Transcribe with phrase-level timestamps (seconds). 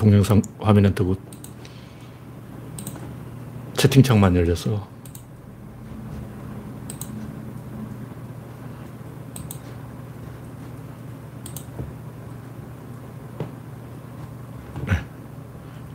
[0.00, 1.14] 동영상 화면에 뜨고
[3.74, 4.88] 채팅창만 열려서
[14.86, 14.94] 네.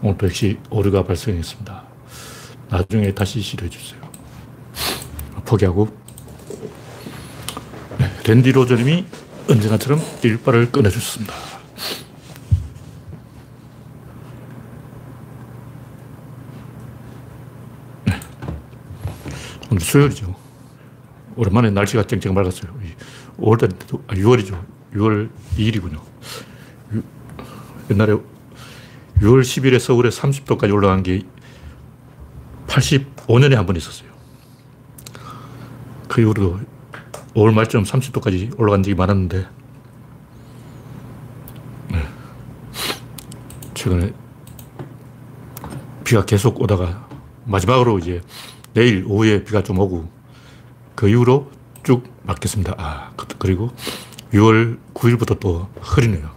[0.03, 1.83] 오늘도 역시 오류가 발생했습니다.
[2.69, 3.99] 나중에 다시 시도해 주세요.
[5.45, 5.87] 포기하고
[7.97, 9.03] 네, 랜디 로저님이
[9.49, 11.33] 언제나처럼 일발을 꺼내주셨습니다.
[18.05, 18.19] 네.
[19.71, 20.35] 오늘 수요일이죠.
[21.35, 22.73] 오랜만에 날씨가 쨍쨍 맑았어요.
[23.37, 24.59] 5월달인데도, 아, 6월이죠.
[24.93, 26.01] 6월 2일이군요.
[26.93, 27.03] 유,
[27.91, 31.21] 옛날에 6월 10일에 서울에 30도까지 올라간 게
[32.67, 34.09] 85년에 한 번 있었어요.
[36.07, 36.59] 그 이후로
[37.35, 39.47] 5월 말쯤 30도까지 올라간 적이 많았는데,
[41.91, 42.01] 네.
[43.73, 44.13] 최근에
[46.05, 47.07] 비가 계속 오다가
[47.45, 48.21] 마지막으로 이제
[48.75, 50.07] 내일 오후에 비가 좀 오고
[50.95, 51.49] 그 이후로
[51.83, 52.75] 쭉 막겠습니다.
[52.77, 53.71] 아, 그, 그리고
[54.33, 56.29] 6월 9일부터 또 흐리네요.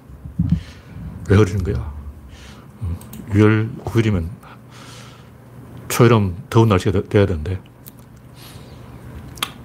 [1.29, 1.93] 왜 흐리는 거야?
[3.31, 4.29] 6월 어, 9일이면
[5.89, 7.61] 초여름 더운 날씨가 돼야 되는데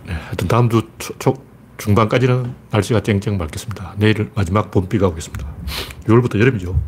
[0.06, 1.36] 네, 하여튼 다음 주 초, 초,
[1.78, 3.94] 중반까지는 날씨가 쨍쨍 맑겠습니다.
[3.98, 5.48] 내일 마지막 봄비가 오겠습니다.
[6.06, 6.80] 6월부터 여름이죠.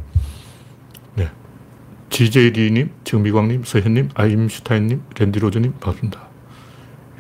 [2.16, 2.30] 네.
[2.30, 6.30] GJD님, 정미광님, 서현님, 아임슈타인님, 랜디로저님, 반갑습니다.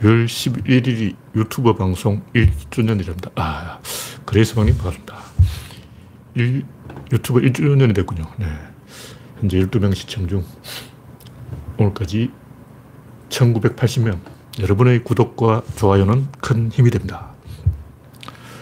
[0.01, 3.29] 6월 11일이 유튜버 방송 1주년이랍니다.
[3.35, 3.79] 아,
[4.25, 5.17] 그레이스방님, 반갑습니다.
[6.35, 6.63] 1,
[7.11, 8.23] 유튜버 1주년이 됐군요.
[8.37, 8.45] 네.
[9.41, 10.45] 현재 12명 시청 중
[11.77, 12.31] 오늘까지
[13.27, 14.17] 1980명.
[14.61, 17.31] 여러분의 구독과 좋아요는 큰 힘이 됩니다.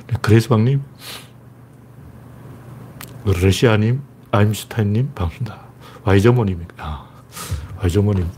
[0.08, 0.81] 네, 그레이스방님,
[3.23, 5.62] 러시아님, 아임슈타인님, 반갑습니다.
[6.04, 7.08] 와이저모님, 아,
[7.80, 8.30] 와이저모님,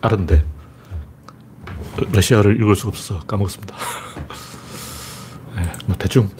[0.00, 0.44] 알았는데,
[2.12, 3.76] 러시아를 읽을 수가 없어서 까먹었습니다.
[5.56, 6.30] 네, 뭐 대충,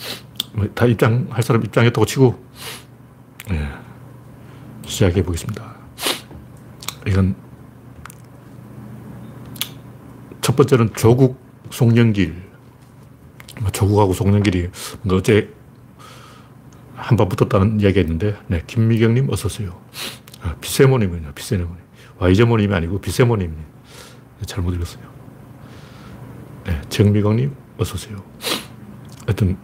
[0.55, 2.43] 뭐다 입장할 사람 입장했다고 치고,
[3.51, 3.69] 네,
[4.87, 5.75] 시작해 보겠습니다.
[7.07, 7.35] 이건
[10.41, 11.41] 첫 번째는 조국
[11.71, 12.51] 송영길.
[13.61, 14.71] 뭐 조국하고 송영길이
[15.03, 15.53] 뭔가 어제
[16.97, 19.81] 한 번 붙었다는 이야기가 있는데, 네, 김미경님 어서 오세요.
[20.43, 21.77] 아, 비세모님이요, 비세모님.
[22.19, 23.55] 와이저모님이 아니고 비세모님.
[24.47, 25.05] 잘못 읽었어요.
[26.67, 28.23] 네, 정미경님 어서오세요.
[29.27, 29.57] 하여튼,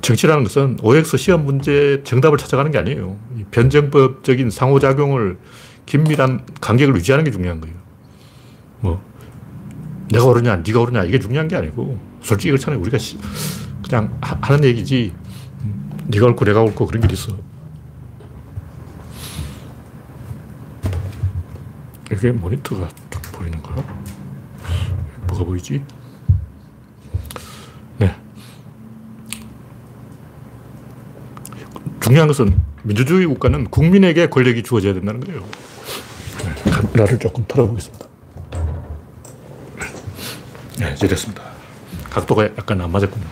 [0.00, 3.16] 정치라는 것은 OX 시험 문제 정답을 찾아가는 게 아니에요.
[3.50, 5.38] 변정법적인 상호작용을
[5.86, 7.76] 긴밀한 관계를 유지하는 게 중요한 거예요.
[8.80, 9.02] 뭐,
[10.10, 12.80] 내가 옳으냐, 네가 옳으냐, 이게 중요한 게 아니고, 솔직히 그렇잖아요.
[12.80, 12.98] 우리가
[13.86, 15.14] 그냥 하는 얘기지,
[16.06, 17.36] 네가 옳고 내가 옳고 그런 게 있어.
[22.10, 23.76] 이게 모니터가 딱 보이는 거야?
[25.26, 25.82] 뭐가 보이지?
[27.98, 28.16] 네.
[32.00, 35.44] 중요한 것은 민주주의 국가는 국민에게 권력이 주어져야 된다는 거예요.
[36.38, 38.06] 네, 카메라를 조금 털어보겠습니다.
[40.78, 41.42] 네, 이제 됐습니다.
[42.08, 43.26] 각도가 약간 안 맞았군요.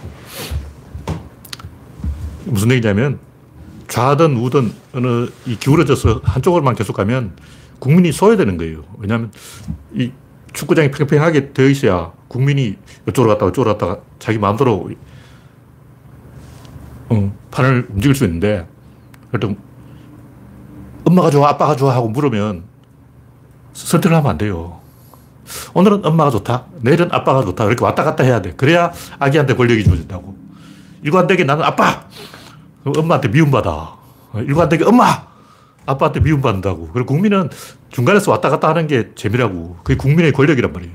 [2.45, 3.19] 무슨 얘기냐면
[3.89, 7.37] 좌든 우든 어느 이 기울어져서 한쪽으로만 계속 가면
[7.79, 8.83] 국민이 소외되는 거예요.
[8.99, 9.31] 왜냐하면
[9.93, 10.13] 이
[10.53, 12.77] 축구장이 팽팽하게 되어 있어야 국민이
[13.09, 14.91] 이쪽으로 갔다가 이쪽으로 갔다가 자기 마음대로
[17.09, 18.67] 어, 판을 움직일 수 있는데
[19.31, 19.55] 그래도
[21.05, 22.65] 엄마가 좋아, 아빠가 좋아 하고 물으면
[23.73, 24.81] 선택을 하면 안 돼요.
[25.75, 26.65] 오늘은 엄마가 좋다.
[26.81, 27.65] 내일은 아빠가 좋다.
[27.67, 28.53] 이렇게 왔다 갔다 해야 돼.
[28.53, 30.37] 그래야 아기한테 권력이 주어진다고.
[31.03, 32.05] 일관되게 나는 아빠!
[32.85, 33.95] 엄마한테 미움받아.
[34.35, 35.36] 일관되게 엄마!
[35.87, 36.91] 아빠한테 미움받는다고.
[36.93, 37.49] 그리고 국민은
[37.91, 39.79] 중간에서 왔다 갔다 하는 게 재미라고.
[39.85, 40.95] 그게 국민의 권력이란 말이에요.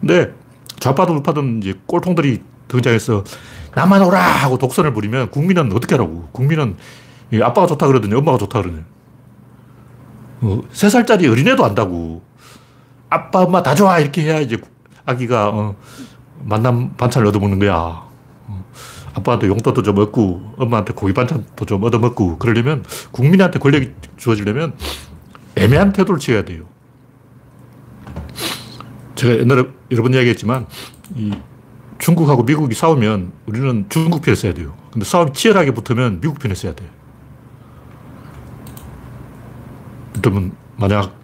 [0.00, 0.32] 근데
[0.78, 3.24] 좌파든 우파든 이제 꼴통들이 등장해서
[3.74, 4.20] 나만 오라!
[4.20, 6.28] 하고 독선을 부리면 국민은 어떻게 하라고.
[6.32, 6.76] 국민은
[7.42, 8.80] 아빠가 좋다 그러더니 엄마가 좋다 그러네.
[10.42, 12.22] 어, 3살짜리 어린애도 안다고.
[13.08, 13.98] 아빠, 엄마 다 좋아.
[13.98, 14.58] 이렇게 해야 이제
[15.06, 15.76] 아기가, 어,
[16.44, 18.11] 만남 반찬을 얻어먹는 거야.
[19.14, 24.74] 어, 아빠한테 용돈도 좀 얻고, 엄마한테 고기 반찬도 좀 얻어먹고, 그러려면 국민한테 권력이 주어지려면
[25.56, 26.64] 애매한 태도를 취해야 돼요.
[29.14, 30.66] 제가 옛날에 여러 번 이야기했지만,
[31.14, 31.32] 이
[31.98, 34.74] 중국하고 미국이 싸우면 우리는 중국 편에 서야 돼요.
[34.92, 36.88] 근데 싸움이 치열하게 붙으면 미국 편에 서야 돼요.
[40.20, 41.16] 그러면 만약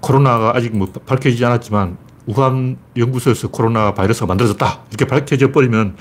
[0.00, 4.80] 코로나가 아직 뭐 밝혀지지 않았지만 우한 연구소에서 코로나 바이러스가 만들어졌다.
[4.88, 5.96] 이렇게 밝혀져 버리면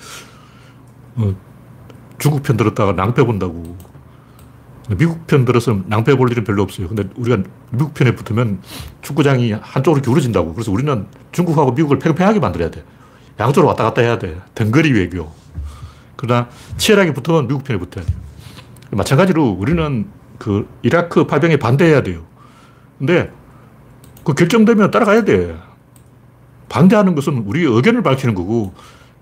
[1.18, 1.36] 어,
[2.18, 3.78] 중국 편 들었다가 낭패 본다고.
[4.98, 6.88] 미국 편 들어서 낭패 볼 일은 별로 없어요.
[6.88, 7.42] 근데 우리가
[7.72, 8.62] 미국 편에 붙으면
[9.02, 10.54] 축구장이 한쪽으로 기울어진다고.
[10.54, 12.84] 그래서 우리는 중국하고 미국을 팽팽하게 만들어야 돼.
[13.40, 14.40] 양쪽으로 왔다 갔다 해야 돼.
[14.54, 15.32] 덩거리 외교.
[16.16, 18.16] 그러나 치열하게 붙으면 미국 편에 붙어야 돼요.
[18.92, 20.08] 마찬가지로 우리는
[20.38, 22.22] 그 이라크 파병에 반대해야 돼요.
[23.00, 23.32] 근데
[24.24, 25.58] 그 결정되면 따라가야 돼.
[26.70, 28.74] 반대하는 것은 우리 의견을 밝히는 거고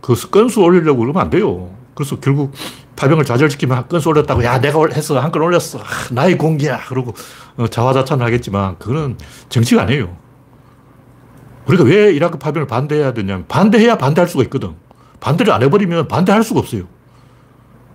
[0.01, 1.73] 그 건수 올리려고 그러면 안 돼요.
[1.95, 2.53] 그래서 결국
[2.95, 7.13] 파병을 좌절시키면 건수 올렸다고 야 내가 했어 한 건 올렸어 아, 나의 공기야 그러고
[7.57, 9.17] 어, 자화자찬을 하겠지만 그거는
[9.49, 10.15] 정치가 아니에요.
[11.67, 14.75] 우리가 왜 이라크 파병을 반대해야 되냐면 반대해야 반대할 수가 있거든.
[15.19, 16.83] 반대를 안 해버리면 반대할 수가 없어요.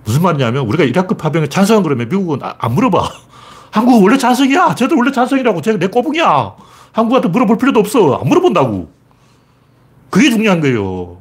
[0.05, 3.09] 무슨 말이냐면 우리가 이라크 파병에 찬성 그러면 미국은 아, 안 물어봐.
[3.71, 4.75] 한국은 원래 찬성이야.
[4.75, 5.61] 쟤들 원래 찬성이라고.
[5.61, 6.55] 쟤 내 꼬붕이야.
[6.93, 8.15] 한국한테 물어볼 필요도 없어.
[8.17, 8.91] 안 물어본다고.
[10.11, 11.18] 그게 중요한 거예요.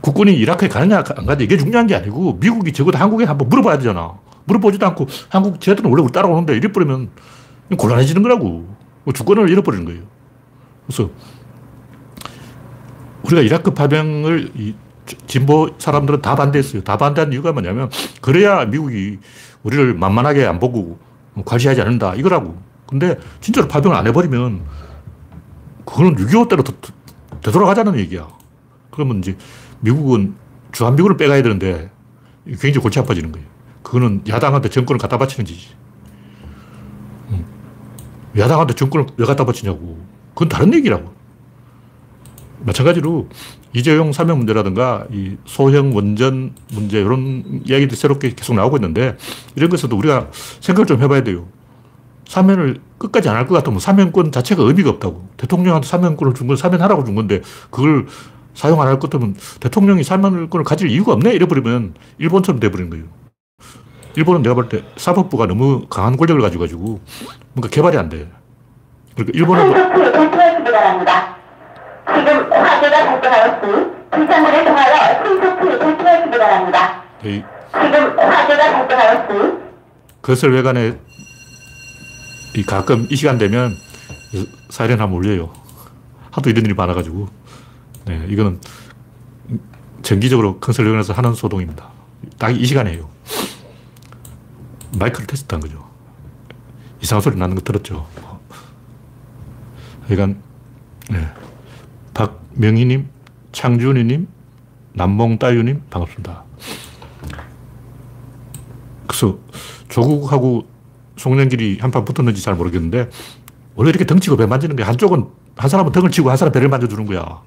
[0.00, 4.14] 국군이 이라크에 가느냐 안 가느냐 이게 중요한 게 아니고 미국이 적어도 한국에 한번 물어봐야 되잖아.
[4.44, 7.10] 물어보지도 않고 한국 쟤들은 원래 우리 따라오는데 이래버리면
[7.76, 8.80] 곤란해지는 거라고.
[9.04, 10.02] 뭐 주권을 잃어버리는 거예요.
[10.86, 11.10] 그래서
[13.22, 14.74] 우리가 이라크 파병을 이
[15.26, 16.82] 진보 사람들은 다 반대했어요.
[16.82, 19.18] 다 반대한 이유가 뭐냐면 그래야 미국이
[19.62, 20.98] 우리를 만만하게 안 보고
[21.44, 22.56] 과시하지 않는다 이거라고.
[22.86, 24.62] 근데 진짜로 파병을 안 해버리면
[25.84, 26.62] 그거는 6.25 때로
[27.42, 28.28] 되돌아가자는 얘기야.
[28.90, 29.36] 그러면 이제
[29.80, 30.34] 미국은
[30.72, 31.90] 주한미군을 빼가야 되는데
[32.46, 33.46] 굉장히 골치 아파지는 거예요.
[33.82, 35.74] 그거는 야당한테 정권을 갖다 바치는 짓이지.
[38.38, 39.98] 야당한테 정권을 왜 갖다 바치냐고.
[40.34, 41.12] 그건 다른 얘기라고.
[42.60, 43.28] 마찬가지로
[43.72, 49.16] 이재용 사명 문제라든가 이 소형 원전 문제 이런 이야기들이 새롭게 계속 나오고 있는데
[49.56, 50.28] 이런 것에도 우리가
[50.60, 51.48] 생각을 좀 해봐야 돼요.
[52.28, 55.28] 사면을 끝까지 안 할 것 같으면 사면권 자체가 의미가 없다고.
[55.38, 57.40] 대통령한테 사면권을 준 건 사면하라고 준 건데
[57.70, 58.06] 그걸
[58.54, 61.32] 사용 안 할 것 같으면 대통령이 사면권을 가질 이유가 없네?
[61.32, 63.04] 이래버리면 일본처럼 돼버리는 거예요.
[64.16, 67.00] 일본은 내가 볼 때 사법부가 너무 강한 권력을 가지고 가지고
[67.54, 68.28] 뭔가 개발이 안 돼.
[69.14, 69.72] 그러니까 일본은
[72.06, 77.02] 지금 화재가 발생하였으니 비상구를 통하여 신속히 대피하시기 바랍니다.
[77.22, 79.52] 지금 화재가 발생하였으니
[80.20, 80.96] 그것을 외관에
[82.56, 83.72] 이 가끔 이 시간 되면
[84.70, 85.50] 사이렌 한번 울려요.
[86.32, 87.28] 하도 이런 일이 많아가지고.
[88.06, 88.60] 네, 이거는
[90.02, 91.88] 정기적으로 컨설팅에서 하는 소동입니다.
[92.38, 93.08] 딱 이 시간이에요.
[94.98, 95.88] 마이크를 테스트한 거죠.
[97.02, 98.06] 이상한 소리 나는 거 들었죠.
[100.06, 100.40] 그러니까,
[101.10, 101.28] 네.
[102.14, 103.08] 박명희님,
[103.52, 104.26] 창준이님,
[104.94, 106.44] 남몽따유님, 반갑습니다.
[109.06, 109.38] 그래서
[109.88, 110.66] 조국하고
[111.16, 113.08] 송년길이 한판 붙었는지 잘 모르겠는데,
[113.76, 117.06] 원래 이렇게 덩치고 배 만지는 게 한쪽은, 한 사람은 등을 치고 한 사람 배를 만져주는
[117.06, 117.42] 거야.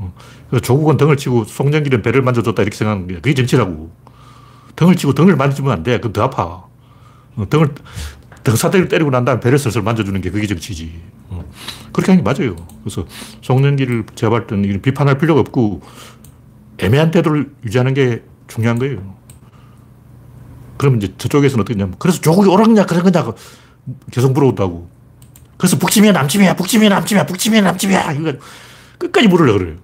[0.00, 0.14] 어.
[0.48, 3.90] 그래서 조국은 등을 치고 송년길은 배를 만져줬다 이렇게 생각하는 게 그게 정치라고.
[4.76, 5.98] 등을 치고 등을 만지면 안 돼.
[5.98, 6.42] 그럼 더 아파.
[7.36, 7.74] 어, 등을,
[8.42, 11.00] 등사대를 때리고 난 다음에 배를 슬슬 만져주는 게 그게 정치지.
[11.28, 11.44] 어.
[11.92, 12.56] 그렇게 하는 게 맞아요.
[12.82, 13.06] 그래서
[13.42, 15.82] 송년길을 제가 볼 때는 비판할 필요가 없고
[16.78, 19.14] 애매한 태도를 유지하는 게 중요한 거예요.
[20.78, 23.32] 그러면 이제 저쪽에서는 어떻게 냐면 그래서 조국이 옳았냐 그런 거냐
[24.10, 24.88] 계속 물어본다고.
[25.58, 28.32] 그래서 북침이야 남침이야 북침이야 남침이야 북침이야 남침이야 이거
[28.96, 29.76] 끝까지 물으려 그래요.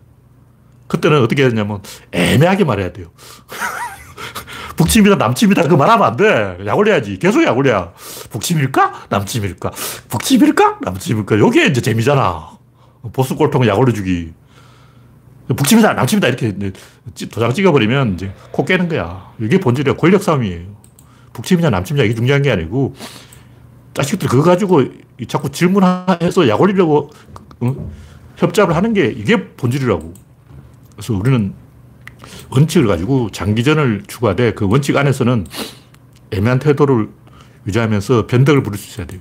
[0.87, 1.81] 그때는 어떻게 되냐면
[2.13, 3.09] 애매하게 말해야 돼요.
[4.77, 6.59] 북침이다 남침이다 그거 말하면 안 돼.
[6.67, 7.19] 약 올려야지.
[7.19, 7.93] 계속 약 올려야.
[8.31, 9.07] 북침일까?
[9.09, 9.71] 남침일까?
[10.09, 10.79] 북침일까?
[10.83, 11.39] 남침일까?
[11.39, 12.51] 요게 이제 재미잖아.
[13.13, 14.33] 보스 꼴통은 약 올려주기.
[15.49, 16.73] 북침이다 남침이다 이렇게
[17.31, 19.33] 도장 찍어버리면 이제 코 깨는 거야.
[19.41, 19.97] 이게 본질이야.
[19.97, 20.77] 권력 싸움이에요.
[21.33, 22.95] 북침이냐 남침이냐 이게 중요한 게 아니고
[23.95, 24.85] 자식들 그거 가지고
[25.29, 27.11] 자꾸 질문해서 약 올리려고
[28.37, 30.26] 협잡을 하는 게 이게 본질이라고.
[30.97, 31.55] 그래서 우리는
[32.51, 35.47] 원칙을 가지고 장기전을 추구하되 그 원칙 안에서는
[36.33, 37.11] 애매한 태도를
[37.67, 39.21] 유지하면서 변덕을 부릴 수 있어야 돼요.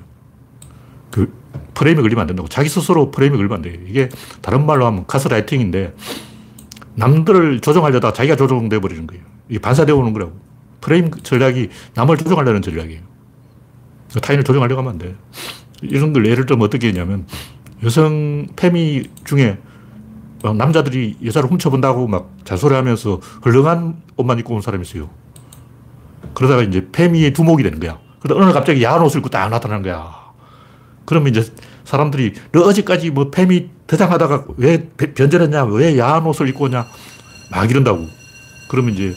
[1.11, 1.31] 그
[1.73, 2.47] 프레임에 걸리면 안 된다고.
[2.47, 3.75] 자기 스스로 프레임에 걸리면 안 돼요.
[3.87, 4.09] 이게
[4.41, 5.93] 다른 말로 하면 가스라이팅인데
[6.95, 9.23] 남들을 조종하려다가 자기가 조종돼 버리는 거예요.
[9.49, 10.39] 이게 반사되어 오는 거라고.
[10.81, 13.01] 프레임 전략이 남을 조종하려는 전략이에요.
[14.21, 15.15] 타인을 조종하려고 하면 안 돼.
[15.81, 17.27] 이런 걸 예를 들면 어떻게 했냐면
[17.83, 19.57] 여성 페미 중에
[20.53, 25.09] 남자들이 여자를 훔쳐본다고 막 잔소리하면서 헐렁한 옷만 입고 온 사람이 있어요.
[26.33, 27.97] 그러다가 이제 페미의 두목이 되는 거야.
[28.19, 30.25] 그러다 어느 날 갑자기 야한 옷을 입고 딱 나타나는 거야.
[31.05, 31.51] 그러면 이제
[31.83, 36.85] 사람들이 너 어제까지 뭐 페미 대장하다가 왜 변절했냐, 왜 야한 옷을 입고 오냐,
[37.51, 38.07] 막 이런다고.
[38.69, 39.13] 그러면 이제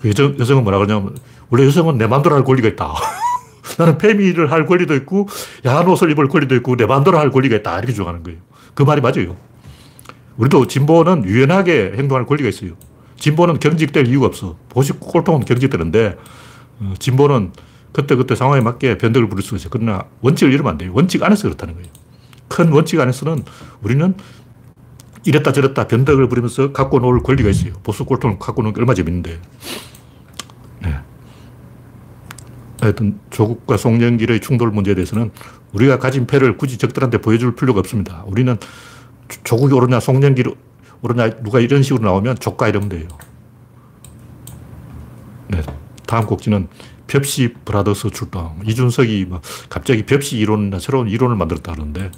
[0.00, 1.16] 그 여성, 여성은 뭐라 그러냐면
[1.48, 2.94] 원래 여성은 내 마음대로 할 권리가 있다.
[3.78, 5.28] 나는 페미를 할 권리도 있고
[5.64, 7.78] 야한 옷을 입을 권리도 있고 내 마음대로 할 권리가 있다.
[7.78, 8.40] 이렇게 주장하는 거예요.
[8.74, 9.36] 그 말이 맞아요.
[10.36, 12.72] 우리도 진보는 유연하게 행동할 권리가 있어요.
[13.16, 14.56] 진보는 경직될 이유가 없어.
[14.68, 16.16] 보식 꼴통은 경직되는데
[16.80, 17.52] 어, 진보는
[17.92, 19.70] 그때그때 상황에 맞게 변덕을 부릴 수가 있어요.
[19.70, 20.92] 그러나 원칙을 잃으면 안 돼요.
[20.94, 21.88] 원칙 안에서 그렇다는 거예요.
[22.48, 23.44] 큰 원칙 안에서는
[23.82, 24.14] 우리는
[25.24, 27.72] 이랬다 저랬다 변덕을 부리면서 갖고 놀 권리가 있어요.
[27.82, 29.40] 보수 꼴통을 갖고 노는 게 얼마나 재밌는데.
[30.82, 30.94] 네.
[32.80, 35.30] 하여튼 조국과 송영길의 충돌 문제에 대해서는
[35.72, 38.22] 우리가 가진 패를 굳이 적들한테 보여줄 필요가 없습니다.
[38.26, 38.56] 우리는
[39.44, 40.54] 조국이 오르냐 송영길이
[41.02, 43.08] 오르냐 누가 이런 식으로 나오면 조카 이러면 돼요.
[45.48, 45.62] 네.
[46.06, 46.68] 다음 곡지는
[47.06, 48.60] 벽시 브라더스 출동.
[48.64, 52.10] 이준석이 뭐 갑자기 벽시 이론이나 새로운 이론을 만들었다 하는데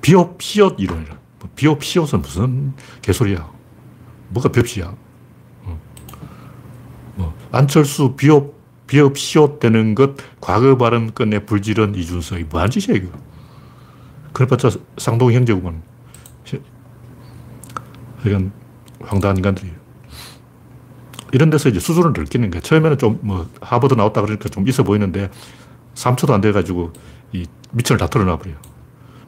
[0.00, 1.16] 비옵 시옷 이론이라.
[1.40, 3.48] 뭐 비옵 시옷은 무슨 개소리야.
[4.28, 4.94] 뭐가 벽시야.
[5.64, 5.80] 어.
[7.14, 13.10] 뭐 안철수 비옵 비옵 시옷 되는 것 과거 발언 끝내 불지른 이준석이 뭐한 짓이야 이거.
[14.32, 15.82] 그래봤자 쌍둥이 형제구만.
[18.24, 18.52] 이건
[19.00, 19.74] 황당한 인간들이에요.
[21.32, 22.60] 이런 데서 이제 수준을 느끼는 거예요.
[22.62, 25.30] 처음에는 좀 뭐 하버드 나왔다 그러니까 좀 있어 보이는데
[25.94, 26.92] 3초도 안 돼가지고
[27.32, 28.56] 이 미천을 다 털어놔 버려요.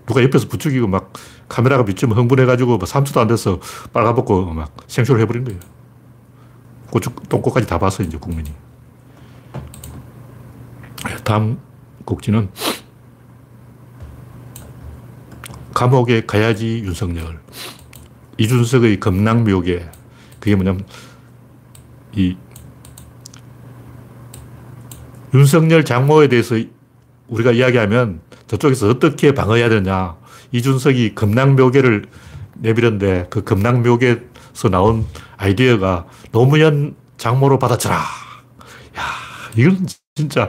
[0.07, 1.13] 누가 옆에서 부추기고 막
[1.49, 3.59] 카메라가 비치면 흥분해가지고 3초도 뭐안 돼서
[3.93, 5.61] 빨가벗고 막 생쇼를 해버린 거예요.
[6.91, 8.53] 고추, 똥꼬까지 다 봤어, 이제 국민이.
[11.25, 11.59] 다음
[12.05, 12.51] 곡지는
[15.73, 17.44] 감옥에 가야지 윤석열.
[18.39, 19.91] 이준석의 검낭묘계.
[20.41, 20.85] 그게 뭐냐면
[22.15, 22.37] 이
[25.33, 26.57] 윤석열 장모에 대해서
[27.29, 30.17] 우리가 이야기하면 저쪽에서 어떻게 방어해야 되냐.
[30.53, 32.05] 이준석이 금낭묘계를
[32.55, 37.97] 내밀었는데 그 금낭묘계에서 나온 아이디어가 노무현 장모로 받아쳐라.
[37.97, 39.03] 야,
[39.57, 40.49] 이건 진짜,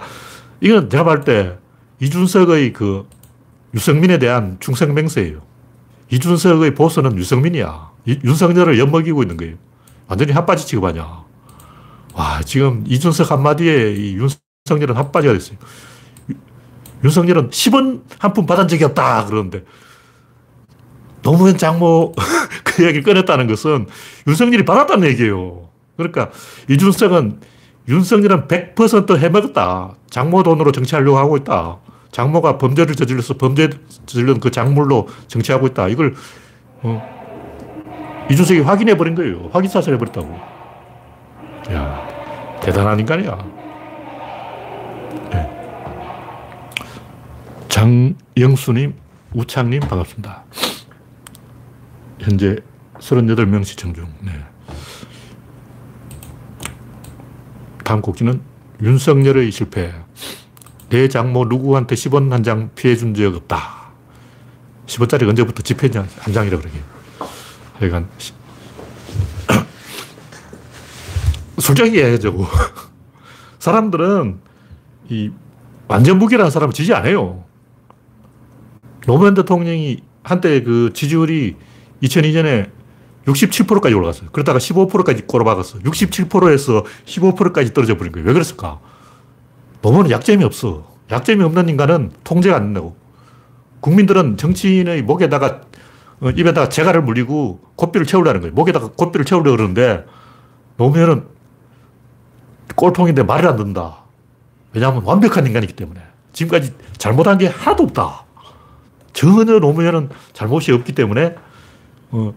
[0.62, 1.58] 이건 제가 봤을 때
[2.00, 3.08] 이준석의 그
[3.74, 5.42] 유승민에 대한 충성맹세예요.
[6.16, 7.92] 이준석의 보스는 유승민이야.
[8.08, 9.56] 윤석열을 엿먹이고 있는 거예요.
[10.08, 11.06] 완전히 핫바지 취급하냐.
[12.14, 14.18] 와, 지금 이준석 한마디에 이
[14.66, 15.58] 윤석열은 핫바지가 됐어요.
[17.04, 19.26] 윤석열은 10원 한 푼 받은 적이 없다.
[19.26, 19.66] 그러는데
[21.22, 22.14] 노무현 장모
[22.64, 23.88] 그 이야기를 꺼냈다는 것은
[24.28, 25.70] 윤석열이 받았다는 얘기예요.
[25.98, 26.30] 그러니까
[26.70, 27.42] 이준석은
[27.90, 29.96] 윤석열은 100% 해먹었다.
[30.10, 31.78] 장모 돈으로 정치하려고 하고 있다.
[32.16, 33.70] 장모가 범죄를 저질러서 범죄
[34.06, 35.90] 저질른 그 작물로 정치하고 있다.
[35.90, 36.16] 이걸
[36.82, 39.50] 어, 이준석이 확인해 버린 거예요.
[39.52, 40.34] 확인 사살 해 버렸다고.
[41.74, 42.08] 야,
[42.62, 43.38] 대단한 인간이야.
[45.30, 45.50] 네.
[47.68, 48.94] 장영수님,
[49.34, 50.46] 우창님, 반갑습니다.
[52.22, 52.56] 현재
[53.00, 54.08] 38명 시청 중.
[54.22, 54.32] 네.
[57.84, 58.40] 다음 곡지는
[58.82, 59.92] 윤석열의 실패.
[60.90, 63.86] 내 장모 누구한테 10원 한 장 피해 준 적 없다.
[64.88, 66.80] 10원짜리 언제부터 집회냐, 한 장이라 그러게.
[67.80, 68.08] 하여간
[71.58, 72.46] 솔직하게 얘기하자고.
[73.60, 74.40] 사람들은
[75.10, 75.32] 이
[75.88, 77.44] 완전 무기라는 사람을 지지 안 해요.
[79.08, 81.56] 노무현 대통령이 한때 그 지지율이
[82.04, 82.70] 2002년에
[83.26, 84.30] 67%까지 올라갔어요.
[84.32, 85.80] 그러다가 15%까지 꼬라박았어.
[85.80, 88.28] 67%에서 15%까지 떨어져 버린 거예요.
[88.28, 88.80] 왜 그랬을까?
[89.86, 90.84] 노무현은 약점이 없어.
[91.12, 92.96] 약점이 없는 인간은 통제가 안 된다고.
[93.82, 95.62] 국민들은 정치인의 목에다가,
[96.22, 98.56] 어, 입에다가 재갈을 물리고 고삐를 채우려는 거예요.
[98.56, 100.04] 목에다가 고삐를 채우려고 그러는데
[100.78, 101.28] 노무현은
[102.76, 103.98] 꼴통인데 말을 안 듣는다.
[104.74, 106.02] 왜냐하면 완벽한 인간이기 때문에.
[106.34, 108.26] 지금까지 잘못한 게 하나도 없다.
[109.14, 111.36] 전혀 노무현은 잘못이 없기 때문에,
[112.10, 112.34] 어,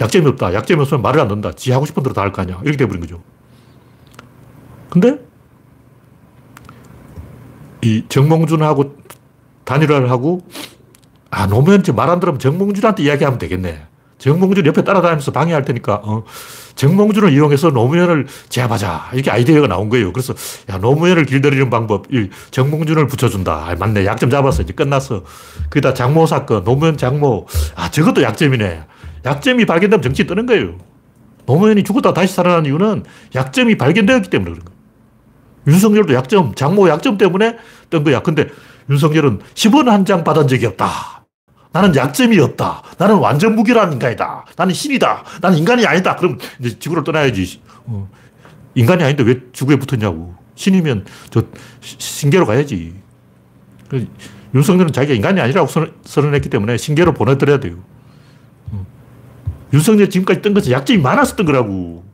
[0.00, 0.54] 약점이 없다.
[0.54, 1.52] 약점이 없으면 말을 안 듣는다.
[1.52, 2.58] 지 하고 싶은 대로 다 할 거 아니야.
[2.64, 3.22] 이렇게 돼버린 거죠.
[4.88, 5.29] 근데,
[7.82, 8.96] 이 정몽준하고
[9.64, 10.42] 단일화를 하고,
[11.30, 13.82] 아, 노무현 말안 들으면 정몽준한테 이야기하면 되겠네.
[14.18, 16.24] 정몽준 옆에 따라다니면서 방해할 테니까, 어,
[16.74, 19.10] 정몽준을 이용해서 노무현을 제압하자.
[19.14, 20.12] 이렇게 아이디어가 나온 거예요.
[20.12, 20.34] 그래서,
[20.70, 22.06] 야, 노무현을 길들이는 방법,
[22.50, 23.52] 정몽준을 붙여준다.
[23.52, 24.04] 아, 맞네.
[24.04, 24.62] 약점 잡았어.
[24.62, 25.24] 이제 끝났어.
[25.70, 27.46] 거기다 장모 사건, 노무현 장모.
[27.76, 28.82] 아, 저것도 약점이네.
[29.24, 30.74] 약점이 발견되면 정치 뜨는 거예요.
[31.46, 34.79] 노무현이 죽었다 다시 살아난 이유는 약점이 발견되었기 때문에 그런 거예요.
[35.66, 37.56] 윤석열도 약점, 장모 약점 때문에
[37.90, 38.20] 뜬 거야.
[38.22, 38.48] 근데
[38.88, 41.24] 윤석열은 10원 한 장 받은 적이 없다.
[41.72, 42.82] 나는 약점이 없다.
[42.98, 44.44] 나는 완전 무기라는 인간이다.
[44.56, 45.22] 나는 신이다.
[45.40, 46.16] 나는 인간이 아니다.
[46.16, 47.60] 그럼 이제 지구를 떠나야지.
[47.86, 48.08] 어.
[48.74, 50.34] 인간이 아닌데 왜 지구에 붙었냐고.
[50.56, 51.42] 신이면 저
[51.80, 52.94] 신계로 가야지.
[54.54, 55.68] 윤석열은 자기가 인간이 아니라고
[56.04, 57.76] 선언했기 때문에 신계로 보내드려야 돼요.
[58.72, 58.84] 어.
[59.72, 62.04] 윤석열 지금까지 뜬 것은 약점이 많아서 뜬 거라고.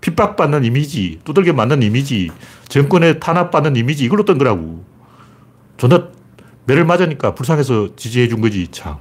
[0.00, 2.30] 핍박받는 이미지, 두들겨 맞는 이미지,
[2.68, 4.84] 정권에 탄압받는 이미지, 이걸로 뜬 거라고.
[5.76, 6.08] 존나
[6.66, 8.96] 매를 맞으니까 불쌍해서 지지해 준 거지, 참.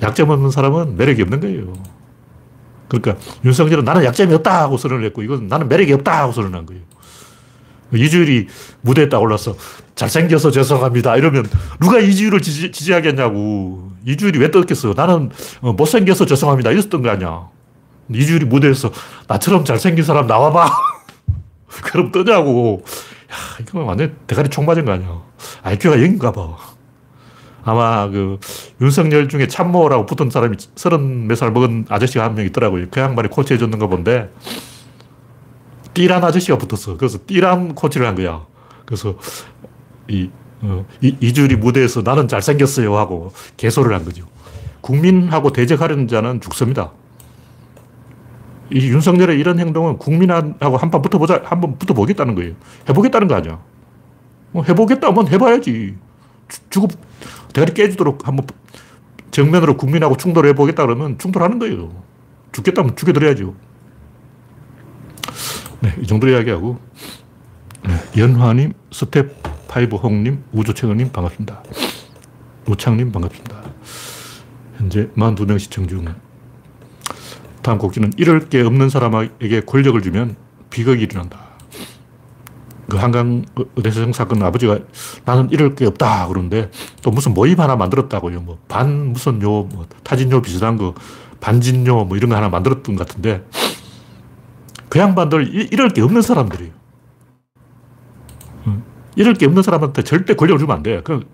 [0.00, 1.72] 약점 없는 사람은 매력이 없는 거예요.
[2.88, 6.82] 그러니까 윤석열은 나는 약점이 없다 하고 선언을 했고, 이건 나는 매력이 없다 하고 선언한 거예요.
[7.94, 8.48] 이주일이
[8.80, 9.56] 무대에 딱 올라서
[9.94, 11.16] 잘생겨서 죄송합니다.
[11.16, 11.46] 이러면
[11.80, 13.92] 누가 이주일을 지지, 지지 하겠냐고.
[14.06, 14.94] 이주일이 왜 떴겠어?
[14.96, 16.70] 나는 어, 못생겨서 죄송합니다.
[16.70, 17.48] 이랬던 거 아니야.
[18.14, 18.90] 이주일이 무대에서
[19.28, 20.70] 나처럼 잘생긴 사람 나와봐.
[21.84, 22.82] 그럼 뜨냐고.
[23.30, 25.22] 야, 이거 완전 대가리 총 맞은 거 아니야.
[25.62, 26.56] IQ가 0인가 봐.
[27.64, 28.38] 아마 그
[28.80, 32.86] 윤석열 중에 참모라고 붙은 사람이 서른 몇 살 먹은 아저씨가 한 명 있더라고요.
[32.90, 34.30] 그 양반이 코치해 줬는 거 본데
[35.94, 36.96] 띠란 아저씨가 붙었어.
[36.96, 38.44] 그래서 띠란 코치를 한 거야.
[38.84, 39.14] 그래서
[40.08, 40.28] 이,
[40.62, 44.26] 어, 이, 이주리 무대에서 나는 잘생겼어요 하고 개소를 한 거죠.
[44.80, 46.92] 국민하고 대적하려는 자는 죽습니다.
[48.72, 52.54] 이 윤석열의 이런 행동은 국민하고 한번 붙어보자, 한번 붙어보겠다는 거예요.
[52.88, 53.60] 해보겠다는 거 아니야.
[54.52, 55.94] 뭐 해보겠다면 해봐야지.
[56.70, 56.88] 죽어,
[57.52, 58.46] 대가리 깨지도록 한번
[59.30, 61.90] 정면으로 국민하고 충돌해보겠다 그러면 충돌하는 거예요.
[62.52, 63.54] 죽겠다면 죽여드려야죠.
[65.80, 66.78] 네, 이 정도 이야기하고.
[67.84, 71.62] 네, 연화님, 스텝 파이브 홍님, 우주채널님 반갑습니다.
[72.68, 73.62] 우창님 반갑습니다.
[74.78, 76.04] 현재 42명 시청 중.
[77.62, 80.36] 다음 꼭지는 잃을 게 없는 사람에게 권력을 주면
[80.70, 81.38] 비극이 일어난다.
[82.88, 83.44] 그 한강
[83.76, 84.80] 의대생 사건 아버지가
[85.24, 86.70] 나는 잃을 게 없다 그러는데
[87.02, 88.40] 또 무슨 모임 하나 만들었다고요.
[88.40, 90.94] 뭐 반 무슨 요, 뭐 타진요 비슷한 거
[91.40, 93.44] 반진요 뭐 이런 거 하나 만들었던 것 같은데
[94.88, 96.72] 그 양반들 이럴 게 없는 사람들이에요.
[99.16, 101.00] 이럴 게 없는 사람한테 절대 권력을 주면 안 돼.
[101.02, 101.26] 그,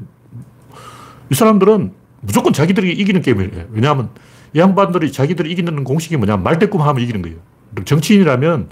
[1.30, 3.66] 이 사람들은 무조건 자기들이 이기는 게임을 해.
[3.70, 4.10] 왜냐하면
[4.54, 6.38] 이 양반들이 자기들이 이기는 공식이 뭐냐.
[6.38, 7.38] 말대꾸만 하면 이기는 거예요.
[7.84, 8.70] 정치인이라면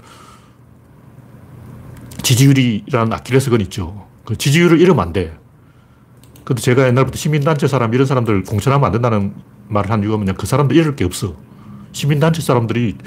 [2.23, 4.07] 지지율이라는 아킬레스건 있죠.
[4.25, 5.37] 그 지지율을 잃으면 안 돼.
[6.43, 9.33] 근데 제가 옛날부터 시민단체 사람, 이런 사람들 공천하면 안 된다는
[9.67, 10.33] 말을 한 이유가 뭐냐.
[10.33, 11.35] 그 사람들 잃을 게 없어.
[11.91, 12.97] 시민단체 사람들이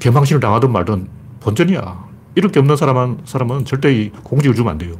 [0.00, 1.08] 개망신을 당하든 말든
[1.40, 2.06] 본전이야.
[2.36, 4.94] 이럴 게 없는 사람은, 사람은 절대 공직을 주면 안 돼요.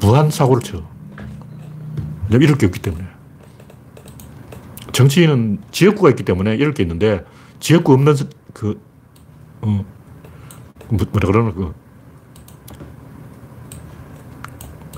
[0.00, 0.82] 무한 사고를 쳐.
[2.30, 3.11] 이럴 게 없기 때문에.
[4.92, 7.24] 정치인은 지역구가 있기 때문에 이럴 게 있는데,
[7.60, 8.14] 지역구 없는
[8.52, 8.80] 그,
[9.62, 9.84] 어,
[10.88, 11.72] 뭐, 뭐라 그러나, 그,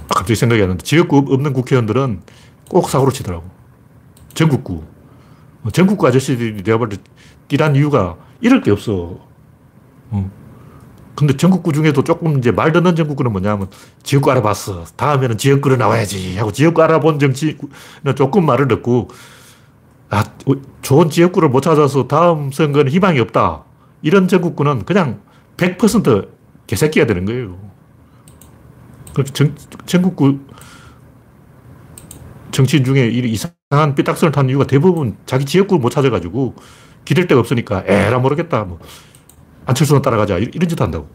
[0.09, 2.23] 갑자기 생각이 안 나는데, 지역구 없는 국회의원들은
[2.69, 3.49] 꼭 사고를 치더라고.
[4.35, 4.83] 전국구.
[5.73, 6.99] 전국구 아저씨들이 내가 볼때
[7.49, 9.19] 띠란 이유가 이럴 게 없어.
[10.11, 10.31] 어.
[11.15, 13.69] 근데 전국구 중에도 조금 이제 말 듣는 전국구는 뭐냐면
[14.03, 14.85] 지역구 알아봤어.
[14.97, 17.57] 다음에는 지역구로 나와야지 하고 지역구 알아본 정치는
[18.17, 19.09] 조금 말을 듣고
[20.11, 20.25] 아,
[20.83, 23.65] 좋은 지역구를 못 찾아서 다음 선거는 희망이 없다.
[24.03, 25.21] 이런 전국구는 그냥
[25.57, 26.29] 100%
[26.67, 27.59] 개새끼가 되는 거예요.
[29.13, 30.41] 그렇게 전, 전국구
[32.51, 36.55] 정치인 중에 이상한 삐딱선을 타는 이유가 대부분 자기 지역구를 못 찾아가지고
[37.05, 38.65] 기댈 데가 없으니까 에라 모르겠다.
[38.65, 38.79] 뭐
[39.67, 40.39] 안철수는 따라가자.
[40.39, 41.09] 이런 짓 한다고.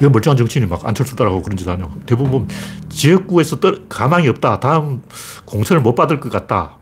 [0.00, 1.92] 왜 멀쩡한 정치인이 막 안철수 따라가고 그런 짓 하냐고.
[2.06, 2.48] 대부분
[2.88, 4.60] 지역구에서 떠, 가망이 없다.
[4.60, 5.02] 다음
[5.44, 6.78] 공천을 못 받을 것 같다.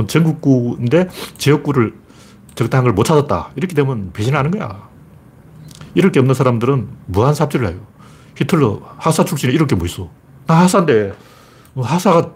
[0.00, 1.08] 뭐 전국구인데
[1.38, 1.94] 지역구를
[2.54, 3.50] 적당한 걸 못 찾았다.
[3.56, 4.88] 이렇게 되면 배신하는 거야.
[5.94, 7.86] 이럴 게 없는 사람들은 무한 삽질을 해요.
[8.36, 10.10] 히틀러 하사 출신에 이럴 게뭐 있어.
[10.46, 11.14] 나 하사인데
[11.74, 12.34] 뭐 하사가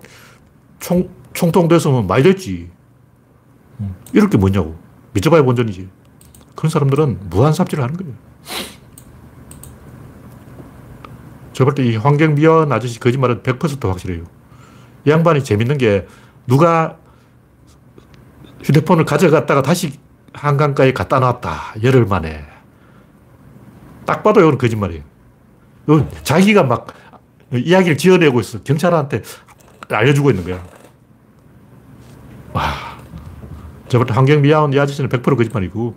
[0.81, 2.71] 총, 총통돼서 많이 됐지.
[4.13, 4.77] 이럴 게 뭐냐고.
[5.13, 5.89] 믿어봐야 본전이지.
[6.55, 8.13] 그런 사람들은 무한 삽질을 하는 거예요.
[11.53, 14.25] 저볼때이 환경미화원 아저씨 거짓말은 100% 확실해요.
[15.07, 16.07] 이 양반이 재밌는 게
[16.47, 16.97] 누가
[18.65, 19.93] 휴대폰을 가져갔다가 다시
[20.33, 21.75] 한강가에 갖다 놨다.
[21.83, 22.45] 열흘 만에.
[24.05, 25.03] 딱 봐도 이건 거짓말이에요.
[26.23, 26.87] 자기가 막
[27.53, 28.63] 이야기를 지어내고 있어.
[28.63, 29.23] 경찰한테
[29.89, 30.65] 알려주고 있는 거야.
[32.53, 32.65] 와.
[33.89, 35.95] 저번 환경미화원 이 아저씨는 100% 거짓말이고.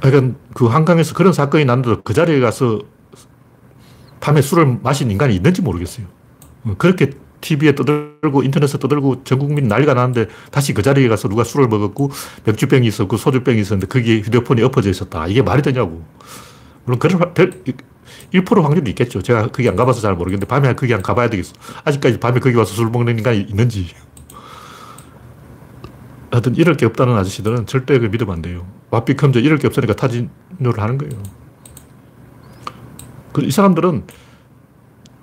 [0.00, 2.80] 그러니까 그 한강에서 그런 사건이 났는데도 그 자리에 가서
[4.20, 6.06] 밤에 술을 마신 인간이 있는지 모르겠어요.
[6.78, 11.68] 그렇게 TV에 떠들고 인터넷에 떠들고 전 국민 난리가 나는데 다시 그 자리에 가서 누가 술을
[11.68, 12.10] 먹었고
[12.44, 15.26] 맥주병이 있었고 소주병이 있었는데 거기에 휴대폰이 엎어져 있었다.
[15.26, 16.04] 이게 말이 되냐고.
[16.84, 16.98] 물론
[17.34, 17.50] 별,
[18.32, 19.22] 1% 확률이 있겠죠.
[19.22, 21.52] 제가 거기 안 가봐서 잘 모르겠는데 밤에 거기 안 가봐야 되겠어.
[21.84, 23.88] 아직까지 밤에 거기 와서 술 먹는 인간이 있는지.
[26.30, 28.66] 하여튼 이럴 게 없다는 아저씨들은 절대 그 믿으면 안 돼요.
[28.90, 31.22] 와삐컴저 이럴 게 없으니까 타진료를 하는 거예요.
[33.40, 34.04] 이 사람들은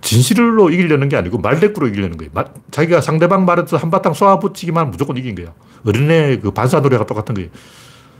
[0.02, 2.32] 진실로 이기려는 게 아니고 말대꾸로 이기려는 거예요.
[2.34, 5.54] 마, 자기가 상대방 말에서 한바탕 쏘아붙이기만 무조건 이긴 거야.
[5.86, 7.50] 어린애 그 반사 노래가 똑같은 거예요.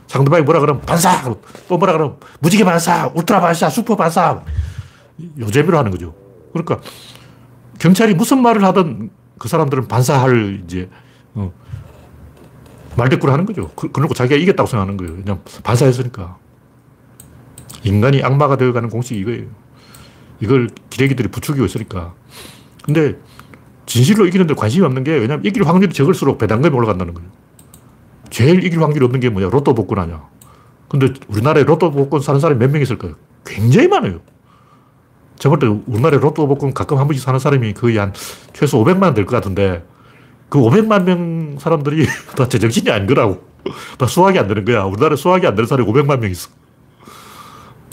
[0.06, 1.34] 상대방이 뭐라 그러면 반사!
[1.68, 3.12] 또 뭐라 그러면 무지개 반사!
[3.14, 3.70] 울트라 반사!
[3.70, 4.42] 슈퍼 반사!
[5.38, 6.14] 요재미로 하는 거죠.
[6.52, 6.80] 그러니까
[7.78, 10.88] 경찰이 무슨 말을 하든 그 사람들은 반사할 이제
[11.34, 11.52] 어,
[12.96, 13.70] 말대꾸를 하는 거죠.
[13.74, 15.16] 그, 그러고 자기가 이겼다고 생각하는 거예요.
[15.16, 16.36] 그냥 반사했으니까.
[17.84, 19.46] 인간이 악마가 되어가는 공식이 이거예요.
[20.40, 22.14] 이걸 기레기들이 부추기고 있으니까.
[22.84, 23.16] 근데
[23.86, 27.28] 진실로 이기는데 관심이 없는 게 왜냐면 이길 확률이 적을수록 배당금이 올라간다는 거예요.
[28.30, 29.50] 제일 이길 확률이 없는 게 뭐냐?
[29.50, 30.22] 로또 복권 아냐.
[30.88, 33.14] 근데 우리나라에 로또 복권 사는 사람이 몇 명 있을까요?
[33.44, 34.20] 굉장히 많아요.
[35.42, 38.12] 볼때 우리나라에 로또 복권 가끔 한 번씩 사는 사람이 거의 한
[38.52, 39.84] 최소 500만 될 것 같은데
[40.48, 43.48] 그 500만 명 사람들이 다 제정신이 아닌 거라고.
[43.98, 44.84] 다 수학이 안 되는 거야.
[44.84, 46.50] 우리나라에 수학이 안 되는 사람이 500만 명 있어.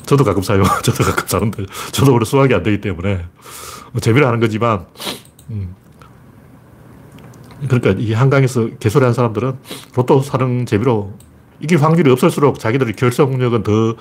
[0.07, 0.63] 저도 가끔 사요.
[0.81, 1.65] 저도 가끔 사는데.
[1.91, 3.25] 저도 원래 수학이 안 되기 때문에.
[3.91, 4.87] 뭐 재미로 하는 거지만,
[5.51, 5.75] 음.
[7.67, 9.57] 그러니까 이 한강에서 개소리 하는 사람들은
[9.95, 11.13] 로또 사는 재미로
[11.59, 13.95] 이길 확률이 없을수록 자기들의 결속력은 더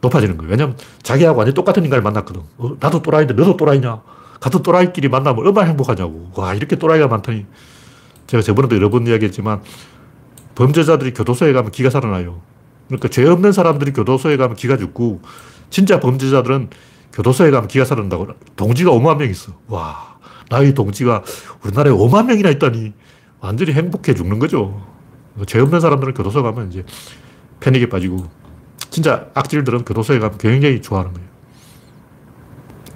[0.00, 0.50] 높아지는 거예요.
[0.50, 2.42] 왜냐면 자기하고 완전 똑같은 인간을 만났거든.
[2.58, 4.02] 어, 나도 또라이인데 너도 또라이냐?
[4.40, 6.30] 같은 또라이끼리 만나면 얼마나 행복하냐고.
[6.34, 7.46] 와, 이렇게 또라이가 많더니.
[8.26, 9.62] 제가 저번에도 여러 번 이야기했지만
[10.54, 12.40] 범죄자들이 교도소에 가면 기가 살아나요.
[12.86, 15.20] 그러니까 죄 없는 사람들이 교도소에 가면 기가 죽고
[15.70, 16.70] 진짜 범죄자들은
[17.12, 18.28] 교도소에 가면 기가 살아난다고.
[18.56, 19.52] 동지가 5만 명 있어.
[19.68, 20.18] 와,
[20.50, 21.24] 나의 동지가
[21.64, 22.92] 우리나라에 5만 명이나 있다니
[23.40, 24.86] 완전히 행복해 죽는 거죠.
[25.46, 26.84] 죄 없는 사람들은 교도소 가면 이제
[27.60, 28.28] 패닉에 빠지고
[28.90, 31.28] 진짜 악질들은 교도소에 가면 굉장히 좋아하는 거예요.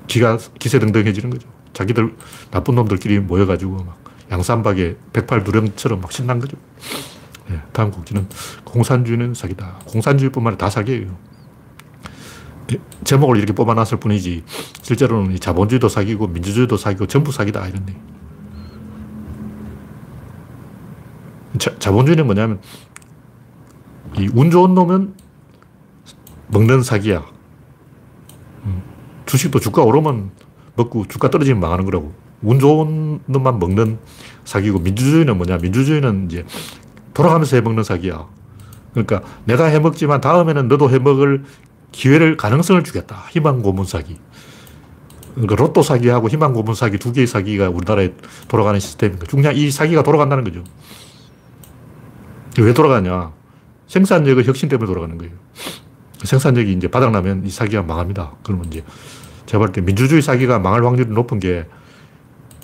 [0.07, 1.48] 기가 기세등등해지는 거죠.
[1.72, 2.14] 자기들
[2.50, 3.98] 나쁜 놈들끼리 모여가지고 막
[4.31, 6.57] 양산박에 백팔 누령처럼 막 신난 거죠.
[7.50, 8.28] 네, 다음 곡지는
[8.64, 9.80] 공산주의는 사기다.
[9.86, 11.16] 공산주의뿐만 아니라 다 사기예요.
[12.72, 14.44] 예, 제목을 이렇게 뽑아놨을 뿐이지
[14.82, 17.98] 실제로는 자본주의도 사기고 민주주의도 사기고 전부 사기다 이런 얘기.
[21.58, 22.60] 자, 자본주의는 뭐냐면
[24.16, 25.14] 이 운 좋은 놈은
[26.48, 27.24] 먹는 사기야.
[28.64, 28.82] 음,
[29.26, 30.30] 주식도 주가 오르면
[30.76, 32.12] 먹고 주가 떨어지면 망하는 거라고.
[32.42, 33.98] 운 좋은 놈만 먹는
[34.44, 35.58] 사기고 민주주의는 뭐냐?
[35.58, 36.44] 민주주의는 이제
[37.14, 38.27] 돌아가면서 해먹는 사기야.
[38.92, 41.44] 그러니까 내가 해먹지만 다음에는 너도 해먹을
[41.92, 43.25] 기회를, 가능성을 주겠다.
[43.31, 44.18] 희망 고문 사기.
[45.35, 48.14] 그러니까 로또 사기하고 희망 고문 사기 두 개의 사기가 우리나라에
[48.49, 49.27] 돌아가는 시스템입니다.
[49.27, 50.64] 중요한 이 사기가 돌아간다는 거죠.
[52.59, 53.33] 왜 돌아가냐?
[53.87, 55.33] 생산력의 혁신 때문에 돌아가는 거예요.
[56.25, 58.33] 생산력이 이제 바닥나면 이 사기가 망합니다.
[58.42, 58.85] 그러면 이제
[59.46, 61.66] 제가 볼 때 민주주의 사기가 망할 확률이 높은 게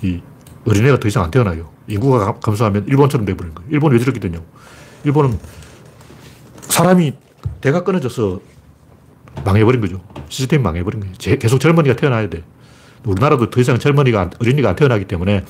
[0.03, 0.21] 이
[0.67, 1.71] 어린애가 더 이상 안 태어나요.
[1.88, 3.70] 인구가 감소하면 일본처럼 돼버리는 거예요.
[3.70, 4.44] 일본이 왜 저렇게 되냐고.
[5.05, 5.38] 일본은
[6.62, 7.14] 사람이
[7.61, 8.40] 대가 끊어져서
[9.44, 10.01] 망해버린 거죠.
[10.29, 11.14] 시스템이 망해버린 거예요.
[11.38, 12.42] 계속 젊은이가 태어나야 돼.
[13.05, 15.44] 우리나라도 더 이상 젊은이가, 어린이가 안 태어나기 때문에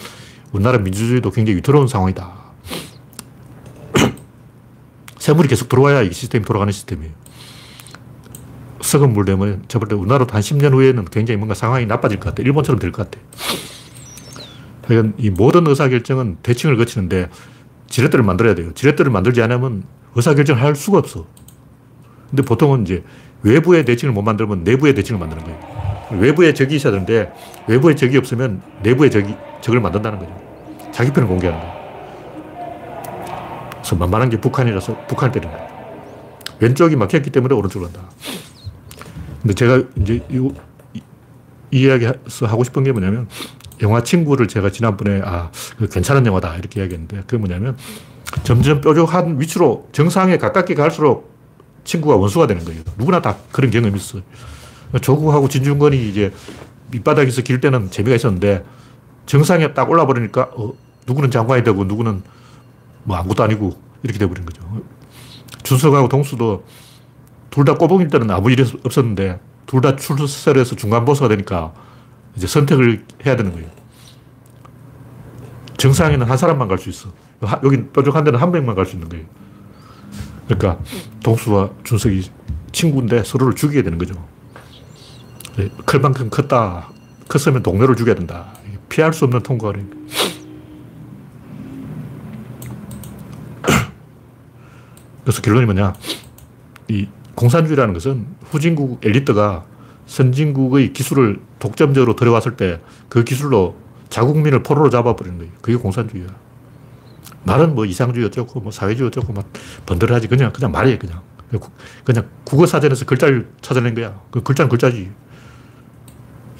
[0.52, 2.32] 우리나라 민주주의도 굉장히 위태로운 상황이다.
[5.18, 7.12] 세물이 계속 들어와야 이 시스템이 돌아가는 시스템이에요.
[8.82, 12.42] 썩은 물 때문에 때 우리나라도 한 10년 후에는 굉장히 뭔가 상황이 나빠질 것 같아.
[12.42, 13.24] 일본처럼 될 것 같아.
[14.86, 17.28] 그러니까 이 모든 의사결정은 대칭을 거치는데
[17.88, 18.72] 지렛대를 만들어야 돼요.
[18.74, 21.26] 지렛대를 만들지 않으면 의사결정을 할 수가 없어.
[22.30, 23.04] 근데 보통은 이제
[23.42, 25.76] 외부의 대칭을 못 만들면 내부의 대칭을 만드는 거예요.
[26.10, 27.32] 외부의 적이 있어야 되는데
[27.66, 30.46] 외부의 적이 없으면 내부의 적이, 적을 만든다는 거죠.
[30.92, 31.76] 자기 편을 공개하는 거예요.
[33.72, 35.76] 그래서 만만한 게 북한이라서 북한을 때리는 거예요.
[36.58, 38.08] 왼쪽이 막혔기 때문에 오른쪽으로 간다.
[39.42, 40.50] 근데 제가 이제 이,
[40.94, 41.00] 이
[41.70, 43.28] 이야기해서 하고 싶은 게 뭐냐면
[43.82, 45.50] 영화 친구를 제가 지난번에 아,
[45.90, 47.76] 괜찮은 영화다 이렇게 이야기했는데 그게 뭐냐면
[48.42, 51.34] 점점 뾰족한 위치로 정상에 가깝게 갈수록
[51.84, 52.82] 친구가 원수가 되는 거예요.
[52.98, 54.22] 누구나 다 그런 경험이 있어요.
[55.00, 56.32] 조국하고 진중권이 이제
[56.90, 58.64] 밑바닥에서 길 때는 재미가 있었는데
[59.26, 60.72] 정상에 딱 올라버리니까 어,
[61.06, 62.22] 누구는 장관이 되고 누구는
[63.04, 64.62] 뭐 아무것도 아니고 이렇게 돼버린 거죠.
[65.62, 66.64] 준석하고 동수도
[67.50, 71.72] 둘 다 꼬봉일 때는 아무 일이 없었는데 둘 다 출세해서 중간 보스가 되니까
[72.36, 73.68] 이제 선택을 해야 되는 거예요.
[75.78, 77.10] 정상에는 한 사람만 갈 수 있어.
[77.62, 79.24] 여기 뾰족한 데는 한 명만 갈 수 있는 거예요.
[80.48, 80.82] 그러니까
[81.22, 82.30] 동수와 준석이
[82.72, 84.14] 친구인데 서로를 죽이게 되는 거죠.
[85.56, 86.88] 네, 클 만큼 컸다.
[87.28, 88.52] 컸으면 동료를 죽여야 된다.
[88.88, 89.84] 피할 수 없는 통과를.
[95.24, 95.94] 그래서 결론이 뭐냐.
[96.88, 99.64] 이 공산주의라는 것은 후진국 엘리트가
[100.06, 103.76] 선진국의 기술을 독점적으로 들어왔을 때 그 기술로
[104.08, 105.52] 자국민을 포로로 잡아버리는 거예요.
[105.60, 106.28] 그게 공산주의야.
[107.44, 109.48] 말은 뭐 이상주의 어쩌고 뭐 사회주의 어쩌고 막
[109.86, 111.22] 번들하지 그냥 그냥 말이에요 그냥.
[112.04, 114.20] 그냥 국어 사전에서 글자를 찾아낸 거야.
[114.30, 115.10] 그 글자는 글자지.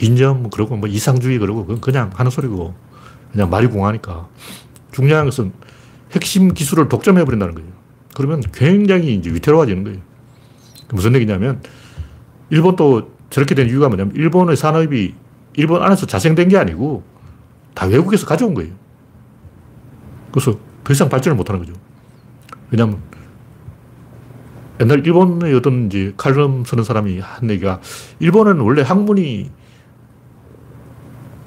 [0.01, 2.75] 인정 뭐 그러고 뭐 이상주의 그러고 그건 그냥 하는 소리고
[3.33, 4.29] 그냥 말이 공하니까
[4.93, 5.53] 중요한 것은
[6.13, 7.69] 핵심 기술을 독점해 버린다는 거예요.
[8.15, 9.99] 그러면 굉장히 이제 위태로워지는 거예요.
[10.91, 11.63] 무슨 얘기냐면
[12.51, 15.15] 일본도 저렇게 된 이유가 뭐냐면 일본의 산업이
[15.55, 17.03] 일본 안에서 자생된 게 아니고
[17.75, 18.73] 다 외국에서 가져온 거예요.
[20.31, 21.73] 그래서 더 이상 발전을 못 하는 거죠.
[22.71, 23.01] 왜냐면
[24.81, 27.81] 옛날 일본의 어떤 이제 칼럼 쓰는 사람이 한 얘기가
[28.19, 29.51] 일본은 원래 학문이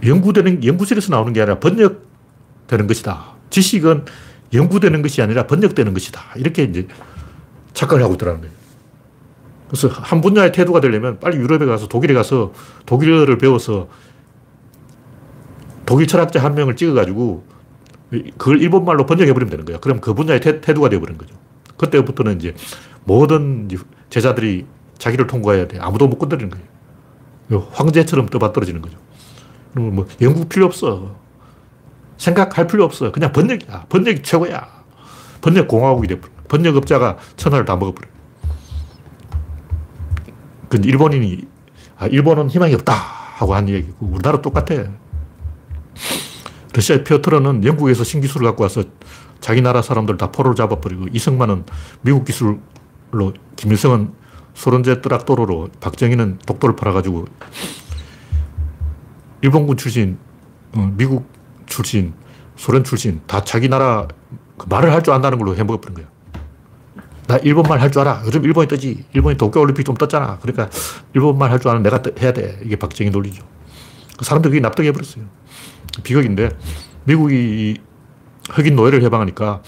[0.03, 3.35] 연구되는, 연구실에서 나오는 게 아니라 번역되는 것이다.
[3.49, 4.05] 지식은
[4.53, 6.21] 연구되는 것이 아니라 번역되는 것이다.
[6.37, 6.87] 이렇게 이제
[7.73, 8.58] 착각을 하고 있더라는 거예요.
[9.69, 12.53] 그래서 한 분야의 태도가 되려면 빨리 유럽에 가서 독일에 가서
[12.85, 13.87] 독일어를 배워서
[15.85, 17.43] 독일 철학자 한 명을 찍어가지고
[18.37, 19.79] 그걸 일본말로 번역해버리면 되는 거예요.
[19.79, 21.35] 그럼 그 분야의 태, 태도가 되어버리는 거죠.
[21.77, 22.55] 그때부터는 이제
[23.05, 23.69] 모든
[24.09, 24.65] 제자들이
[24.97, 25.77] 자기를 통과해야 돼.
[25.79, 27.67] 아무도 못 건드리는 거예요.
[27.71, 28.97] 황제처럼 떠받들어지는 거죠.
[29.73, 31.15] 그러면 뭐 연구 필요 없어.
[32.17, 33.11] 생각할 필요 없어.
[33.11, 33.85] 그냥 번역이야.
[33.87, 34.67] 번역이 최고야.
[35.41, 36.33] 번역 공화국이 돼버려.
[36.47, 38.18] 번역업자가 천하를 다 먹어버려.
[40.69, 41.47] 근데 일본인이,
[41.97, 42.93] 아, 일본은 희망이 없다.
[42.93, 44.75] 하고 한 얘기고, 우리나라 똑같아.
[46.73, 48.83] 러시아 피어트러는 영국에서 신기술을 갖고 와서
[49.39, 51.65] 자기 나라 사람들 다 포로를 잡아버리고, 이승만은
[52.01, 52.59] 미국 기술로,
[53.55, 54.13] 김일성은
[54.53, 57.25] 소련제 뜨락도로로, 박정희는 독도를 팔아가지고,
[59.41, 60.17] 일본군 출신,
[60.75, 61.27] 어, 미국
[61.65, 62.13] 출신,
[62.57, 64.07] 소련 출신, 다 자기 나라
[64.57, 66.05] 그 말을 할 줄 안다는 걸로 해먹어버린 거야.
[67.29, 68.23] 나 일본말 할 줄 알아.
[68.25, 69.05] 요즘 일본이 뜨지.
[69.13, 70.39] 일본이 도쿄올림픽 좀 떴잖아.
[70.41, 70.67] 그러니까
[71.13, 72.59] 일본말 할 줄 아는 내가 해야 돼.
[72.65, 73.43] 이게 박정희 논리죠.
[74.17, 75.25] 그 사람들이 그게 납득해버렸어요.
[76.01, 76.49] 비극인데,
[77.03, 77.77] 미국이
[78.49, 79.61] 흑인 노예를 해방하니까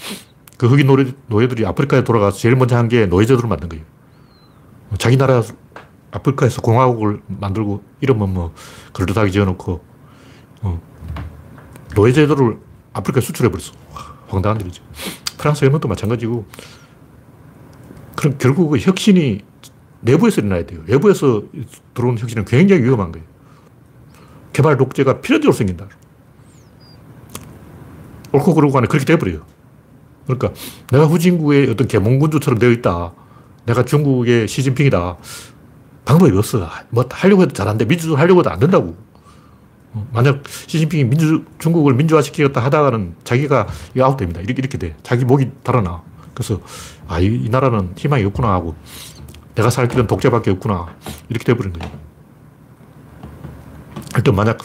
[0.58, 3.84] 그 흑인 노예, 노예 들이 아프리카에 돌아가서 제일 먼저 한 게 노예제도를 만든 거예요.
[4.98, 5.40] 자기 나라
[6.10, 8.52] 아프리카에서 공화국을 만들고 이름은 뭐
[8.92, 9.84] 걸도닥이 지어놓고
[10.62, 10.80] 어,
[11.94, 12.58] 노예제도를
[12.92, 13.72] 아프리카에 수출해버렸어.
[14.28, 14.82] 황당한 일이죠.
[15.38, 16.44] 프랑스 혁명도 마찬가지고
[18.16, 19.40] 그럼 결국 그 혁신이
[20.00, 20.80] 내부에서 일어나야 돼요.
[20.86, 21.42] 외부에서
[21.94, 23.26] 들어오는 혁신은 굉장히 위험한 거예요.
[24.52, 25.86] 개발 독재가 필연적으로 생긴다.
[28.32, 29.44] 옳고 그르고 간에 그렇게 돼버려요.
[30.26, 30.52] 그러니까
[30.90, 33.12] 내가 후진국의 어떤 개몽군주처럼 되어 있다.
[33.66, 35.16] 내가 중국의 시진핑이다.
[36.04, 36.68] 방법이 없어.
[36.90, 37.84] 뭐 하려고 해도 잘 안 돼.
[37.84, 38.96] 민주주의 하려고 해도 안 된다고.
[39.92, 43.68] 어, 만약 시진핑이 민주, 중국을 민주화시키겠다 하다가는 자기가
[44.00, 44.40] 아웃됩니다.
[44.40, 44.96] 이렇게, 이렇게 돼.
[45.02, 46.02] 자기 목이 달아나.
[46.34, 46.60] 그래서,
[47.08, 48.74] 아, 이, 이 나라는 희망이 없구나 하고,
[49.54, 50.94] 내가 살 길은 독재밖에 없구나.
[51.28, 51.92] 이렇게 돼버린 거예요.
[54.16, 54.58] 일단 만약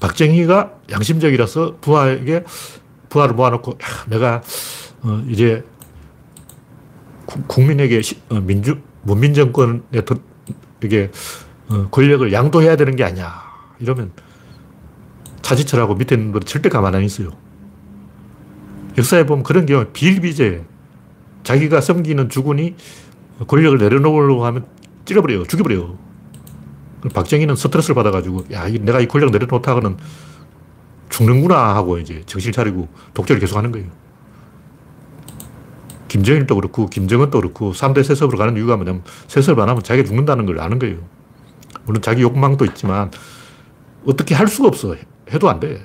[0.00, 2.44] 박정희가 양심적이라서 부하에게
[3.08, 4.42] 부하를 모아놓고, 야, 내가,
[5.02, 5.64] 어, 이제,
[7.46, 9.80] 국민에게 시, 어, 민주, 문민 정권에
[10.82, 11.10] 이게
[11.68, 13.42] 어, 권력을 양도해야 되는 게 아니야.
[13.78, 14.12] 이러면
[15.42, 17.30] 차지철하고 밑에 있는 분들 절대 가만 안 있어요.
[18.96, 20.64] 역사에 보면 그런 경우 비일비재
[21.42, 22.74] 자기가 섬기는 주군이
[23.46, 24.66] 권력을 내려놓으려고 하면
[25.04, 25.44] 찔러버려요.
[25.44, 25.96] 죽여버려요.
[27.14, 29.96] 박정희는 스트레스를 받아가지고, 야, 내가 이 권력 내려놓다가는
[31.08, 33.88] 죽는구나 하고 이제 정신 차리고 독재를 계속 하는 거예요.
[36.08, 40.58] 김정일도 그렇고, 김정은도 그렇고, 3대 세습으로 가는 이유가 뭐냐면, 세습을 안 하면 자기가 죽는다는 걸
[40.60, 40.98] 아는 거예요.
[41.84, 43.10] 물론 자기 욕망도 있지만,
[44.06, 44.96] 어떻게 할 수가 없어.
[45.30, 45.84] 해도 안 돼.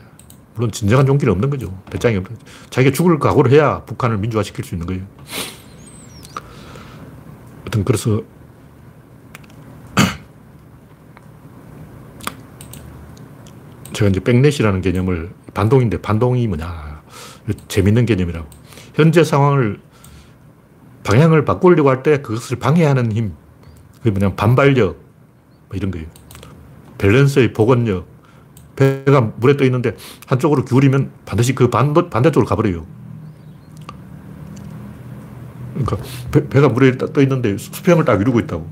[0.56, 1.76] 물론 진정한 용기는 없는 거죠.
[1.90, 2.46] 배짱이 없는 거죠.
[2.70, 5.04] 자기가 죽을 각오를 해야 북한을 민주화시킬 수 있는 거예요.
[7.62, 8.22] 하여튼, 그래서,
[13.94, 17.02] 제가 이제 백넷이라는 개념을, 반동인데, 반동이 뭐냐.
[17.68, 18.48] 재밌는 개념이라고.
[18.96, 19.80] 현재 상황을
[21.04, 23.34] 방향을 바꾸려고 할 때 그것을 방해하는 힘.
[23.98, 24.98] 그게 뭐냐면 반발력.
[25.68, 26.08] 뭐 이런 거예요.
[26.98, 28.08] 밸런스의 복원력.
[28.76, 29.96] 배가 물에 떠 있는데
[30.28, 32.86] 한쪽으로 기울이면 반드시 그 반, 반대쪽으로 가버려요.
[35.74, 35.98] 그러니까
[36.32, 38.68] 배, 가 물에 떠 있는데 수평을 딱 이루고 있다고.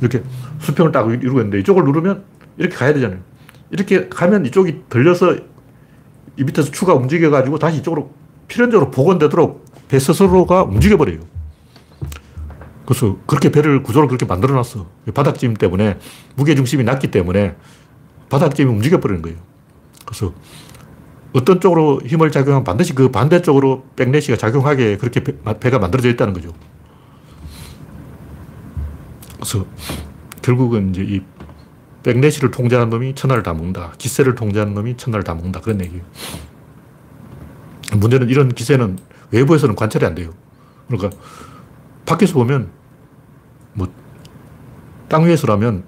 [0.00, 0.22] 이렇게
[0.60, 2.24] 수평을 딱 이루고 있는데 이쪽을 누르면
[2.58, 3.20] 이렇게 가야 되잖아요.
[3.70, 5.36] 이렇게 가면 이쪽이 들려서
[6.36, 8.12] 이 밑에서 추가 움직여가지고 다시 이쪽으로
[8.48, 11.20] 필연적으로 복원되도록 배 스스로가 움직여버려요.
[12.86, 14.86] 그래서 그렇게 배를 구조를 그렇게 만들어 놨어.
[15.14, 15.98] 바닥짐 때문에
[16.36, 17.56] 무게중심이 낮기 때문에
[18.28, 19.38] 바닥짐이 움직여버리는 거예요.
[20.04, 20.32] 그래서
[21.32, 26.52] 어떤 쪽으로 힘을 작용하면 반드시 그 반대쪽으로 백내시가 작용하게 그렇게 배, 가 만들어져 있다는 거죠.
[29.34, 29.66] 그래서
[30.42, 31.22] 결국은 이제 이
[32.02, 33.92] 백내시를 통제하는 놈이 천하를 다 먹는다.
[33.98, 35.60] 기세를 통제하는 놈이 천하를 다 먹는다.
[35.60, 36.04] 그런 얘기예요.
[37.96, 38.98] 문제는 이런 기세는
[39.30, 40.30] 외부에서는 관찰이 안 돼요.
[40.88, 41.16] 그러니까
[42.04, 42.70] 밖에서 보면
[43.72, 43.88] 뭐
[45.14, 45.84] 땅 위에서라면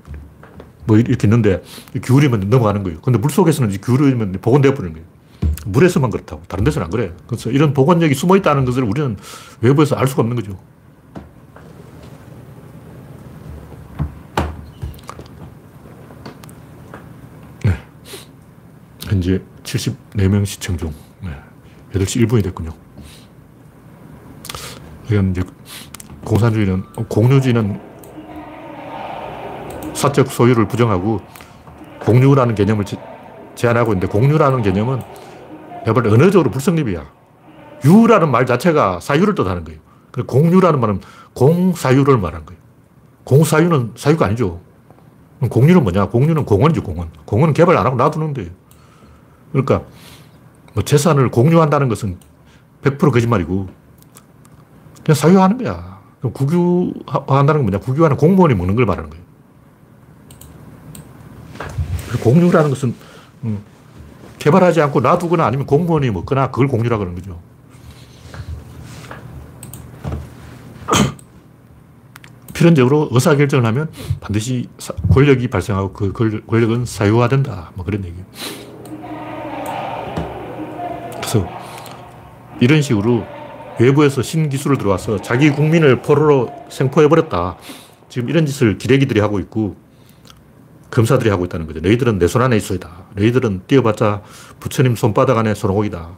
[0.87, 1.63] 뭐 이렇게 있는데
[2.03, 3.01] 기울이면 넘어가는 거예요.
[3.01, 5.07] 근데 물 속에서는 기울이면 복원되어 버리는 거예요.
[5.67, 6.43] 물에서만 그렇다고.
[6.49, 7.13] 다른 데서는 안 그래.
[7.27, 9.17] 그래서 이런 복원력이 숨어 있다는 것을 우리는
[9.61, 10.59] 외부에서 알 수가 없는 거죠.
[17.65, 17.77] 네.
[19.09, 20.93] 현재 74명 시청 중.
[21.23, 21.31] 네.
[21.93, 22.71] 8시 1분이 됐군요.
[25.11, 25.43] 이건 이제
[26.25, 27.81] 공산주의는, 공유주의는
[29.97, 31.21] 사적 소유를 부정하고
[32.01, 32.85] 공유라는 개념을
[33.55, 35.01] 제안하고 있는데 공유라는 개념은
[35.87, 37.05] 볼 언어적으로 불성립이야.
[37.85, 39.81] 유라는 말 자체가 사유를 뜻하는 거예요.
[40.27, 41.01] 공유라는 말은
[41.35, 42.61] 공사유를 말하는 거예요.
[43.25, 44.61] 공사유는 사유가 아니죠.
[45.49, 46.07] 공유는 뭐냐?
[46.07, 47.11] 공유는 공원이죠, 공원.
[47.25, 48.51] 공원은 개발 안 하고 놔두는데.
[49.53, 49.83] 그러니까
[50.75, 52.19] 뭐 재산을 공유한다는 것은
[52.83, 53.69] 100% 거짓말이고
[55.05, 56.01] 그냥 사유하는 거야.
[56.21, 57.79] 그럼 국유화한다는 건 뭐냐?
[57.79, 59.26] 국유화는 공무원이 먹는 걸 말하는 거예요.
[62.27, 62.93] 공유라는 것은
[63.45, 63.63] 음,
[64.41, 67.41] 개발하지 않고 놔두거나 아니면 공무원이 먹거나 그걸 공유라 그러는 거죠.
[72.53, 74.69] 필연적으로 의사결정을 하면 반드시
[75.13, 76.13] 권력이 발생하고 그
[76.47, 77.71] 권력은 사유화된다.
[77.75, 78.25] 뭐 그런 얘기예요.
[81.15, 81.49] 그래서
[82.61, 83.25] 이런 식으로
[83.79, 87.57] 외부에서 신기술을 들어와서 자기 국민을 포로로 생포해버렸다.
[88.09, 89.77] 지금 이런 짓을 기레기들이 하고 있고
[90.91, 91.81] 검사들이 하고 있다는 거죠.
[91.81, 92.89] 너희들은 내 손 안에 있어이다.
[93.17, 94.23] 너희들은 뛰어봤자
[94.61, 96.09] 부처님 손바닥 안에 손오공이다.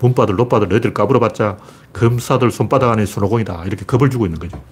[0.00, 1.56] 문바들, 노바들, 너희들 까불어봤자
[1.92, 3.64] 검사들 손바닥 안에 손오공이다.
[3.64, 4.62] 이렇게 겁을 주고 있는 거죠.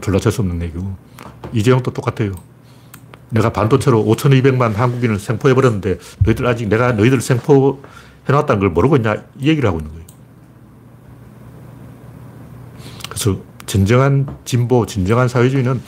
[0.00, 0.94] 졸라 찰수 없는 얘기고.
[1.52, 2.32] 이재용도 똑같아요.
[3.30, 9.68] 내가 반도체로 5,200만 한국인을 생포해버렸는데 너희들 아직 내가 너희들 생포해놨다는 걸 모르고 있냐 이 얘기를
[9.68, 10.06] 하고 있는 거예요.
[13.08, 15.80] 그래서 진정한 진보, 진정한 사회주의는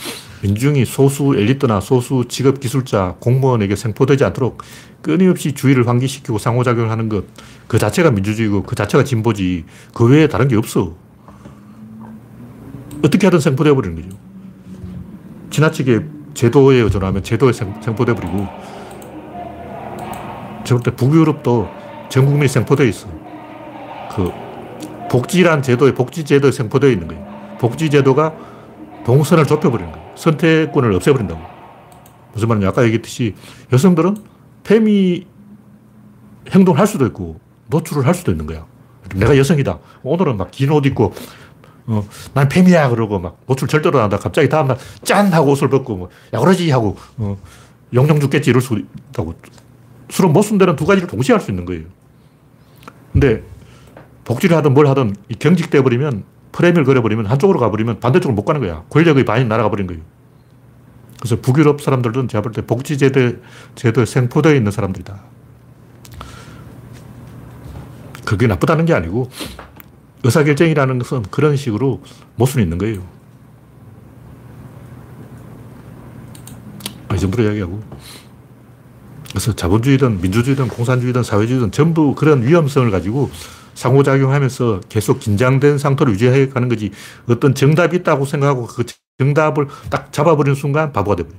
[0.43, 4.63] 민중이 소수 엘리트나 소수 직업 기술자, 공무원에게 생포되지 않도록
[5.03, 7.25] 끊임없이 주의를 환기시키고 상호작용을 하는 것,
[7.67, 10.95] 그 자체가 민주주의고 그 자체가 진보지 그 외에 다른 게 없어.
[13.03, 14.17] 어떻게 하든 생포되어 버리는 거죠.
[15.51, 18.47] 지나치게 제도에 의존하면 제도에 생포되어 버리고
[20.65, 21.69] 저럴 때 북유럽도
[22.09, 23.09] 전 국민이 생포되어 있어.
[24.15, 24.31] 그
[25.11, 27.57] 복지란 제도에 복지 제도에 생포되어 있는 거예요.
[27.59, 28.35] 복지 제도가
[29.09, 30.13] 동선을 좁혀버리는 거예요.
[30.17, 31.41] 선택권을 없애버린다고.
[32.35, 32.69] 무슨 말이냐.
[32.69, 33.35] 아까 얘기했듯이
[33.73, 34.19] 여성들은
[34.65, 35.27] 페미
[36.51, 38.67] 행동을 할 수도 있고 노출을 할 수도 있는 거야.
[39.15, 39.79] 내가 여성이다.
[40.03, 41.15] 오늘은 막 긴 옷 입고
[41.87, 44.19] 어, 난 페미야 그러고 막 노출 절대로 안 한다.
[44.19, 47.39] 갑자기 다음날 짠 하고 옷을 벗고 뭐, 야 그러지 하고 어,
[47.95, 48.79] 영영 죽겠지 이럴 수
[49.11, 49.33] 있다고.
[50.11, 51.85] 술은 못쓴 데는 두 가지를 동시에 할 수 있는 거예요.
[53.13, 53.43] 근데
[54.25, 58.85] 복지를 하든 뭘 하든 경직돼 버리면 프레임을 그려버리면 한쪽으로 가버리면 반대쪽으로 못 가는 거야.
[58.91, 60.03] 권력의 반이 날아가 버린 거예요.
[61.21, 63.39] 그래서 북유럽 사람들은 제가 볼 때 복지제도,
[63.75, 65.21] 제도에 생포되어 있는 사람들이다.
[68.25, 69.31] 그게 나쁘다는 게 아니고
[70.23, 72.03] 의사결정이라는 것은 그런 식으로
[72.37, 73.03] 모순이 있는 거예요.
[77.15, 77.83] 이 정도로 이야기하고.
[79.31, 83.31] 그래서 자본주의든 민주주의든 공산주의든 사회주의든 전부 그런 위험성을 가지고
[83.79, 86.91] 상호작용하면서 계속 긴장된 상태로 유지해 가는 거지
[87.29, 88.85] 어떤 정답이 있다고 생각하고 그
[89.19, 91.39] 정답을 딱 잡아버리는 순간 바보가 돼버려요.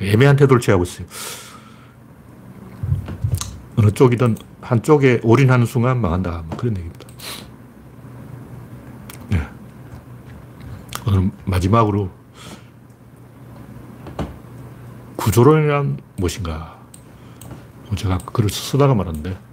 [0.00, 1.08] 애매한 태도를 취하고 있어요.
[3.74, 6.44] 어느 쪽이든 한쪽에 올인하는 순간 망한다.
[6.46, 7.08] 뭐 그런 얘기입니다.
[9.30, 9.40] 네.
[11.08, 12.10] 오늘 마지막으로
[15.16, 16.76] 구조론이란 무엇인가?
[17.96, 19.45] 제가 글을 쓰다가 말았는데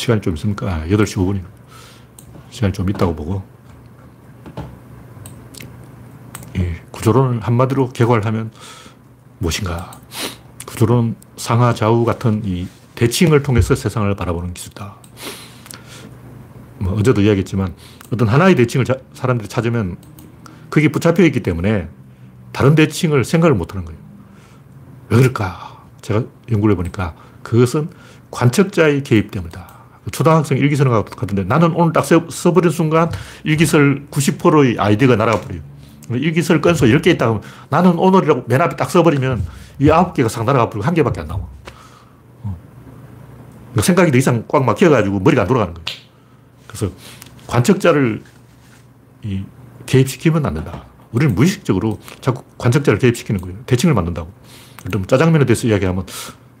[0.00, 0.66] 시간이 좀 있습니까?
[0.66, 1.42] 아, 8시 5분이
[2.50, 3.42] 시간이 좀 있다고 보고.
[6.56, 8.50] 이 구조론을 한마디로 개괄하면
[9.38, 9.92] 무엇인가?
[10.66, 14.96] 구조론 상하 좌우 같은 이 대칭을 통해서 세상을 바라보는 기술이다.
[16.78, 17.74] 뭐 어제도 이야기했지만
[18.10, 19.96] 어떤 하나의 대칭을 자, 사람들이 찾으면
[20.70, 21.88] 그게 붙잡혀 있기 때문에
[22.52, 24.00] 다른 대칭을 생각을 못 하는 거예요.
[25.10, 25.84] 왜 그럴까?
[26.00, 27.90] 제가 연구를 해보니까 그것은
[28.30, 29.79] 관측자의 개입 때문이다.
[30.12, 33.10] 초등학생 일기설과 같은데 나는 오늘 딱 써, 버린 순간
[33.44, 35.62] 일기설 90%의 아이디어가 날아가 버려요.
[36.10, 39.46] 일기설 건수 10개 있다 면 나는 오늘이라고 맨 앞에 딱 써버리면
[39.78, 41.40] 이 9개가 상 날아가 버리고 한 개밖에 안 나와.
[42.42, 42.56] 어.
[43.80, 46.00] 생각이 더 이상 꽉 막혀가지고 머리가 안 돌아가는 거예요.
[46.66, 46.90] 그래서
[47.46, 48.22] 관측자를
[49.22, 49.44] 이
[49.86, 50.84] 개입시키면 안 된다.
[51.12, 53.58] 우리는 무의식적으로 자꾸 관측자를 개입시키는 거예요.
[53.66, 54.32] 대칭을 만든다고.
[55.06, 56.06] 짜장면에 대해서 이야기하면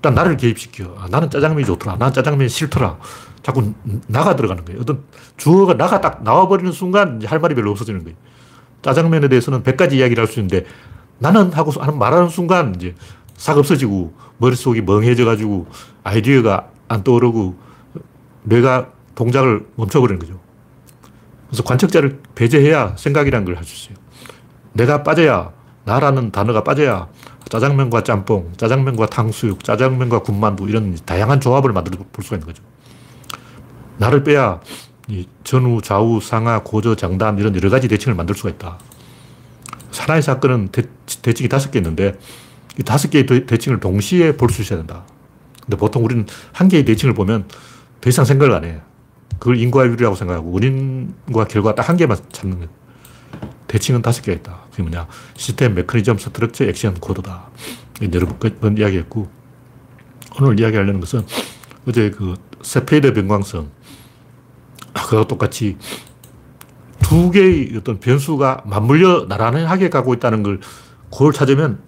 [0.00, 0.94] 일단 나를 개입시켜.
[0.98, 1.96] 아, 나는 짜장면이 좋더라.
[1.98, 2.98] 난 짜장면이 싫더라.
[3.42, 3.74] 자꾸
[4.06, 4.80] 나가 들어가는 거예요.
[4.80, 5.04] 어떤
[5.36, 8.16] 주어가 나가 딱 나와버리는 순간 할 말이 별로 없어지는 거예요.
[8.82, 10.64] 짜장면에 대해서는 100가지 이야기를 할 수 있는데
[11.18, 12.94] 나는 하고 말하는 순간 이제
[13.36, 15.66] 싹 없어지고 머릿속이 멍해져가지고
[16.04, 17.56] 아이디어가 안 떠오르고
[18.44, 20.40] 뇌가 동작을 멈춰버리는 거죠.
[21.48, 24.02] 그래서 관측자를 배제해야 생각이라는 걸 할 수 있어요.
[24.72, 25.50] 내가 빠져야,
[25.84, 27.08] 나라는 단어가 빠져야
[27.48, 32.62] 짜장면과 짬뽕, 짜장면과 탕수육, 짜장면과 군만두 이런 다양한 조합을 만들어 볼 수가 있는 거죠.
[33.98, 34.60] 나를 빼야
[35.08, 38.78] 이 전후, 좌우, 상하, 고저, 장단 이런 여러 가지 대칭을 만들 수가 있다.
[39.98, 40.82] 하나의 사건은 대,
[41.22, 42.18] 대칭이 다섯 개 있는데
[42.78, 45.04] 이 다섯 개의 대칭을 동시에 볼 수 있어야 된다.
[45.64, 47.46] 근데 보통 우리는 한 개의 대칭을 보면
[48.00, 48.80] 더 이상 생각을 안 해.
[49.38, 52.70] 그걸 인과율이라고 생각하고 원인과 결과 딱 한 개만 찾는 거예요.
[53.70, 54.58] 대칭은 다섯 개가 있다.
[54.72, 55.06] 그게 뭐냐.
[55.36, 57.50] 시스템, 메커니즘, structure, 액션, 코드다.
[58.12, 59.30] 여러 번 이야기했고,
[60.40, 61.24] 오늘 이야기하려는 것은
[61.86, 63.70] 어제 그 세페이드 변광성,
[64.92, 65.76] 그와 똑같이
[67.00, 70.60] 두 개의 어떤 변수가 맞물려 나란하게 가고 있다는 걸
[71.10, 71.80] 그걸 찾으면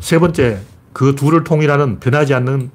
[0.00, 0.62] 세 번째
[0.94, 2.70] 그 둘을 통일하는 변하지 않는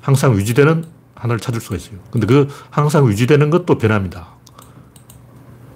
[0.00, 0.84] 항상 유지되는
[1.14, 1.98] 하나를 찾을 수가 있어요.
[2.10, 4.28] 근데 그 항상 유지되는 것도 변합니다.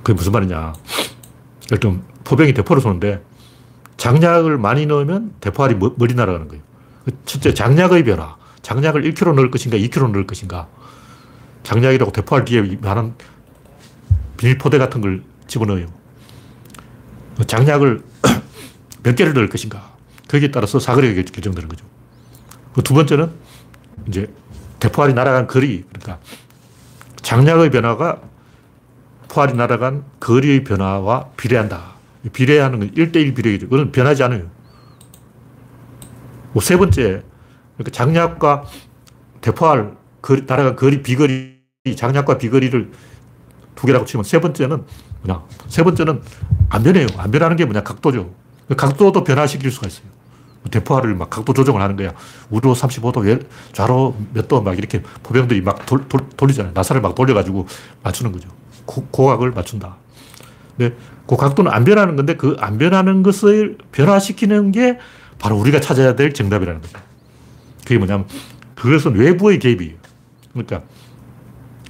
[0.03, 0.74] 그게 무슨 말이냐.
[1.71, 3.23] 일단 포병이 대포를 쏘는데
[3.97, 6.62] 장약을 많이 넣으면 대포알이 머리 날아가는 거예요.
[7.05, 8.37] 그 첫째, 장약의 변화.
[8.62, 10.69] 장약을 1kg 넣을 것인가, 2kg 넣을 것인가.
[11.62, 13.15] 장약이라고 대포알 뒤에 많은
[14.37, 15.87] 비닐포대 같은 걸 집어넣어요.
[17.37, 18.03] 그 장약을
[19.03, 19.93] 몇 개를 넣을 것인가.
[20.29, 21.85] 거기에 따라서 사거리가 결정되는 거죠.
[22.75, 23.31] 그두 번째는
[24.09, 24.29] 이제
[24.81, 25.85] 대포알이 날아간 거리.
[25.93, 26.19] 그러니까
[27.23, 28.21] 장약의 변화가
[29.35, 31.95] 포알이 날아간 거리의 변화와 비례한다.
[32.32, 33.68] 비례하는 건 1대1 비례죠.
[33.68, 34.43] 그건 변하지 않아요.
[36.53, 37.24] 뭐 세 번째,
[37.76, 38.64] 그러니까 장약과
[39.41, 41.59] 대포알, 거리, 날아간 거리, 비거리,
[41.97, 42.93] 장약과 비거리를
[43.74, 44.85] 두 개라고 치면 세 번째는
[45.24, 45.43] 뭐냐.
[45.66, 46.22] 세 번째는
[46.68, 47.09] 안 변해요.
[47.16, 47.82] 안 변하는 게 뭐냐.
[47.82, 48.32] 각도죠.
[48.76, 50.07] 각도도 변화시킬 수가 있어요.
[50.70, 52.12] 대포알을 막 각도 조정을 하는 거야.
[52.51, 56.72] 우로 35도, 좌로 몇 도 막 이렇게 포병들이 막 돌, 돌, 돌리잖아요.
[56.72, 57.66] 나사를 막 돌려가지고
[58.05, 58.49] 맞추는 거죠.
[58.87, 59.97] 고, 고각을 맞춘다.
[60.76, 60.95] 근데
[61.26, 64.99] 그 각도는 안 변하는 건데 그 안 변하는 것을 변화시키는 게
[65.39, 66.99] 바로 우리가 찾아야 될 정답이라는 거죠.
[67.82, 68.26] 그게 뭐냐면
[68.74, 69.95] 그것은 외부의 개입이에요.
[70.53, 70.82] 그러니까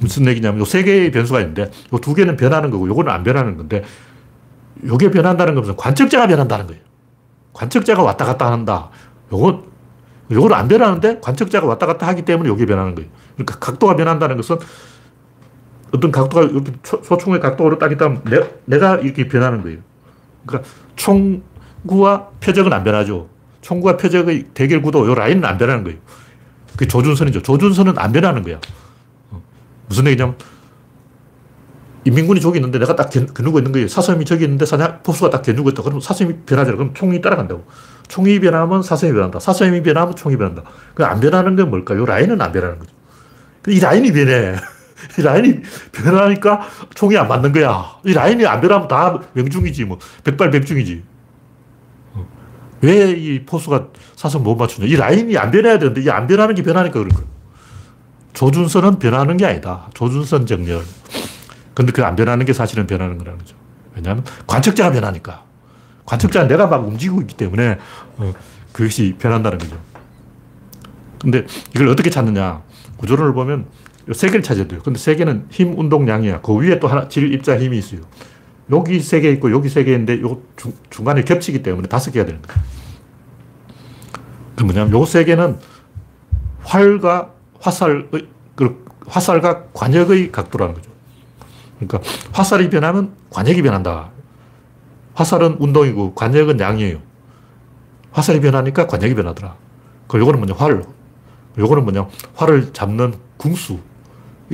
[0.01, 3.57] 무슨 얘기냐면 요 세 개의 변수가 있는데 요 두 개는 변하는 거고 요거는 안 변하는
[3.57, 3.85] 건데
[4.85, 6.83] 요게 변한다는 것은 관측자가 변한다는 거예요.
[7.53, 8.91] 관측자가 왔다 갔다 한다.
[9.33, 9.63] 요건,
[10.31, 13.09] 요거는 안 변하는데 관측자가 왔다 갔다 하기 때문에 요게 변하는 거예요.
[13.35, 14.59] 그러니까 각도가 변한다는 것은
[15.95, 18.23] 어떤 각도가 이렇게 소총의 각도를 딱 있다면
[18.67, 19.79] 내, 가 이렇게 변하는 거예요.
[20.45, 23.29] 그러니까 총구와 표적은 안 변하죠.
[23.61, 25.99] 총구와 표적의 대결 구도, 요 라인은 안 변하는 거예요.
[26.73, 27.43] 그게 조준선이죠.
[27.43, 28.59] 조준선은 안 변하는 거야.
[29.31, 29.41] 어.
[29.87, 30.37] 무슨 얘기냐면
[32.05, 33.87] 인민군이 저기 있는데 내가 딱 겨누고 있는 거예요.
[33.89, 35.83] 사슴이 저기 있는데 사냥, 포수가 딱 겨누고 있다.
[35.83, 36.77] 그럼 사슴이 변하잖아.
[36.77, 37.65] 그럼 총이 따라간다고.
[38.09, 39.39] 총이 변하면 사슴이 변한다.
[39.39, 40.65] 사슴이 변하면 총이 변한다.
[40.95, 41.95] 그 안 변하는 건 뭘까?
[41.97, 42.91] 요 라인은 안 변하는 거죠.
[43.69, 44.57] 이 라인이 변해.
[45.19, 45.61] 이 라인이
[45.93, 46.63] 변하니까
[46.95, 47.97] 총이 안 맞는 거야.
[48.05, 49.99] 이 라인이 안 변하면 다 명중이지, 뭐.
[50.25, 51.03] 백발백중이지.
[52.15, 52.27] 어.
[52.81, 54.87] 왜이 포수가 사슴 못 맞추냐.
[54.87, 57.25] 이 라인이 안 변해야 되는데, 이 안 변하는 게 변하니까 그런 거야.
[58.33, 59.89] 조준선은 변하는 게 아니다.
[59.95, 60.83] 조준선 정렬.
[61.75, 63.57] 근데 그 안 변하는 게 사실은 변하는 거라는 거죠.
[63.95, 65.43] 왜냐하면 관측자가 변하니까.
[66.05, 67.79] 관측자는 내가 막 움직이고 있기 때문에
[68.19, 68.33] 어,
[68.73, 69.79] 그것이 변한다는 거죠.
[71.21, 72.63] 근데 이걸 어떻게 찾느냐.
[72.99, 73.67] 구조론을 보면
[74.13, 74.81] 세 개를 찾아야 돼요.
[74.85, 76.41] 근데 세 개는 힘, 운동, 양이야.
[76.43, 78.01] 그 위에 또 하나, 질, 입자, 힘이 있어요.
[78.71, 82.41] 여기 세 개 있고 여기 세 개인데 요 중, 중간에 겹치기 때문에 다섯 개가 되는
[82.43, 82.63] 거예요.
[84.57, 85.59] 그 뭐냐면 요 세 개는
[86.63, 88.09] 활과 화살의,
[88.55, 90.91] 그 화살과 관역의 각도라는 거죠.
[91.79, 92.01] 그러니까
[92.33, 94.11] 화살이 변하면 관역이 변한다.
[95.15, 96.99] 화살은 운동이고 관역은 양이에요.
[98.13, 99.57] 화살이 변하니까 관역이 변하더라.
[100.09, 100.85] 그 요거는 뭐냐, 활.
[101.59, 103.79] 요거는 뭐냐, 활을 잡는 궁수.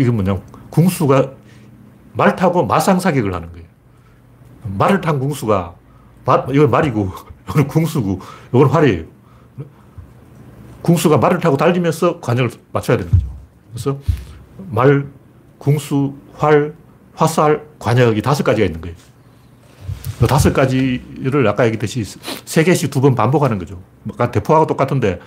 [0.01, 0.41] 이게 뭐냐,
[0.71, 1.31] 궁수가
[2.15, 3.67] 말 타고 마상 사격을 하는 거예요.
[4.65, 5.75] 말을 탄 궁수가,
[6.25, 7.11] 말, 이건 말이고,
[7.51, 9.05] 이건 궁수고, 이건 활이에요.
[10.83, 13.27] 궁수가 말을 타고 달리면서 관역을 맞춰야 되는 거죠.
[13.73, 13.99] 그래서
[14.71, 15.07] 말,
[15.59, 16.75] 궁수, 활,
[17.15, 18.97] 화살, 관역이 다섯 가지가 있는 거예요.
[20.19, 22.05] 그 다섯 가지를 아까 얘기했듯이
[22.45, 23.81] 세 개씩 두 번 반복하는 거죠.
[24.11, 25.21] 아까 대포하고 똑같은데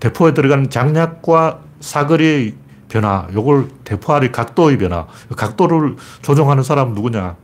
[0.00, 2.54] 대포에 들어가는 장약과 사거리의
[2.92, 7.36] 변화, 요걸 대포알의 각도의 변화, 그 각도를 조정하는 사람 누구냐?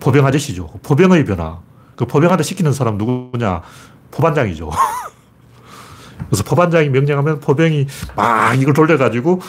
[0.00, 0.68] 포병 아저씨죠.
[0.82, 1.58] 포병의 변화.
[1.96, 3.60] 그 포병한테 시키는 사람 누구냐?
[4.10, 4.70] 포반장이죠.
[6.30, 9.42] 그래서 포반장이 명령하면 포병이 막 이걸 돌려가지고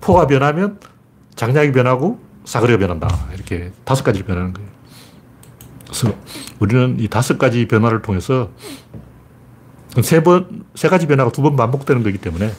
[0.00, 0.80] 포가 변하면
[1.36, 3.08] 장약이 변하고 사거리가 변한다.
[3.32, 4.68] 이렇게 다섯 가지를 변하는 거예요.
[5.84, 6.12] 그래서
[6.58, 8.50] 우리는 이 다섯 가지 변화를 통해서
[10.02, 12.52] 세 번, 세 가지 변화가 두 번 반복되는 거기 때문에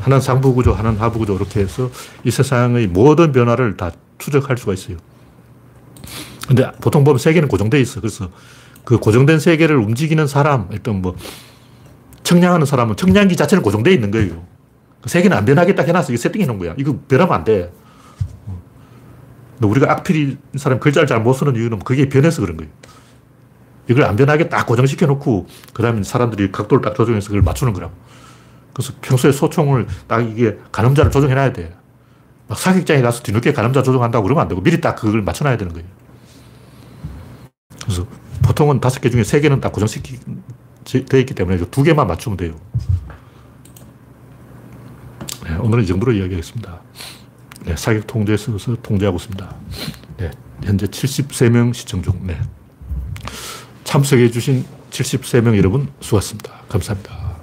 [0.00, 1.90] 하나는 상부 구조, 하나는 하부 구조 이렇게 해서
[2.24, 4.96] 이 세상의 모든 변화를 다 추적할 수가 있어요.
[6.48, 8.00] 근데 보통 보면 세계는 고정되어 있어.
[8.00, 8.30] 그래서
[8.84, 11.14] 그 고정된 세계를 움직이는 사람, 일단 뭐
[12.22, 14.44] 청량하는 사람은 청량기 자체는 고정되어 있는 거예요.
[15.02, 16.12] 그 세계는 안 변하게 딱 해놨어.
[16.12, 16.74] 이거 세팅해 놓은 거야.
[16.78, 17.72] 이거 변하면 안 돼.
[19.58, 22.72] 근데 우리가 악필인 사람 글자를 잘 못 쓰는 이유는 그게 변해서 그런 거예요.
[23.88, 27.92] 이걸 안 변하게 딱 고정시켜 놓고, 그 다음에 사람들이 각도를 딱 조정해서 그걸 맞추는 거라고.
[28.72, 31.74] 그래서 평소에 소총을 딱 이게 가늠자를 조정해놔야 돼.
[32.48, 35.86] 막 사격장에 가서 뒤늦게 가늠자 조정한다고 그러면 안 되고, 미리 딱 그걸 맞춰놔야 되는 거예요.
[37.82, 38.06] 그래서
[38.42, 40.18] 보통은 다섯 개 중에 세 개는 딱 고정시키,
[40.84, 42.54] 되어 있기 때문에 두 개만 맞추면 돼요.
[45.44, 46.80] 네, 오늘은 이 정도로 이야기하겠습니다.
[47.64, 48.52] 네, 사격 통제에서
[48.82, 49.54] 통제하고 있습니다.
[50.18, 50.30] 네,
[50.62, 52.26] 현재 73명 시청 중.
[52.26, 52.40] 네.
[53.84, 56.52] 참석해 주신 73명 여러분 수고하셨습니다.
[56.68, 57.36] 감사합니다.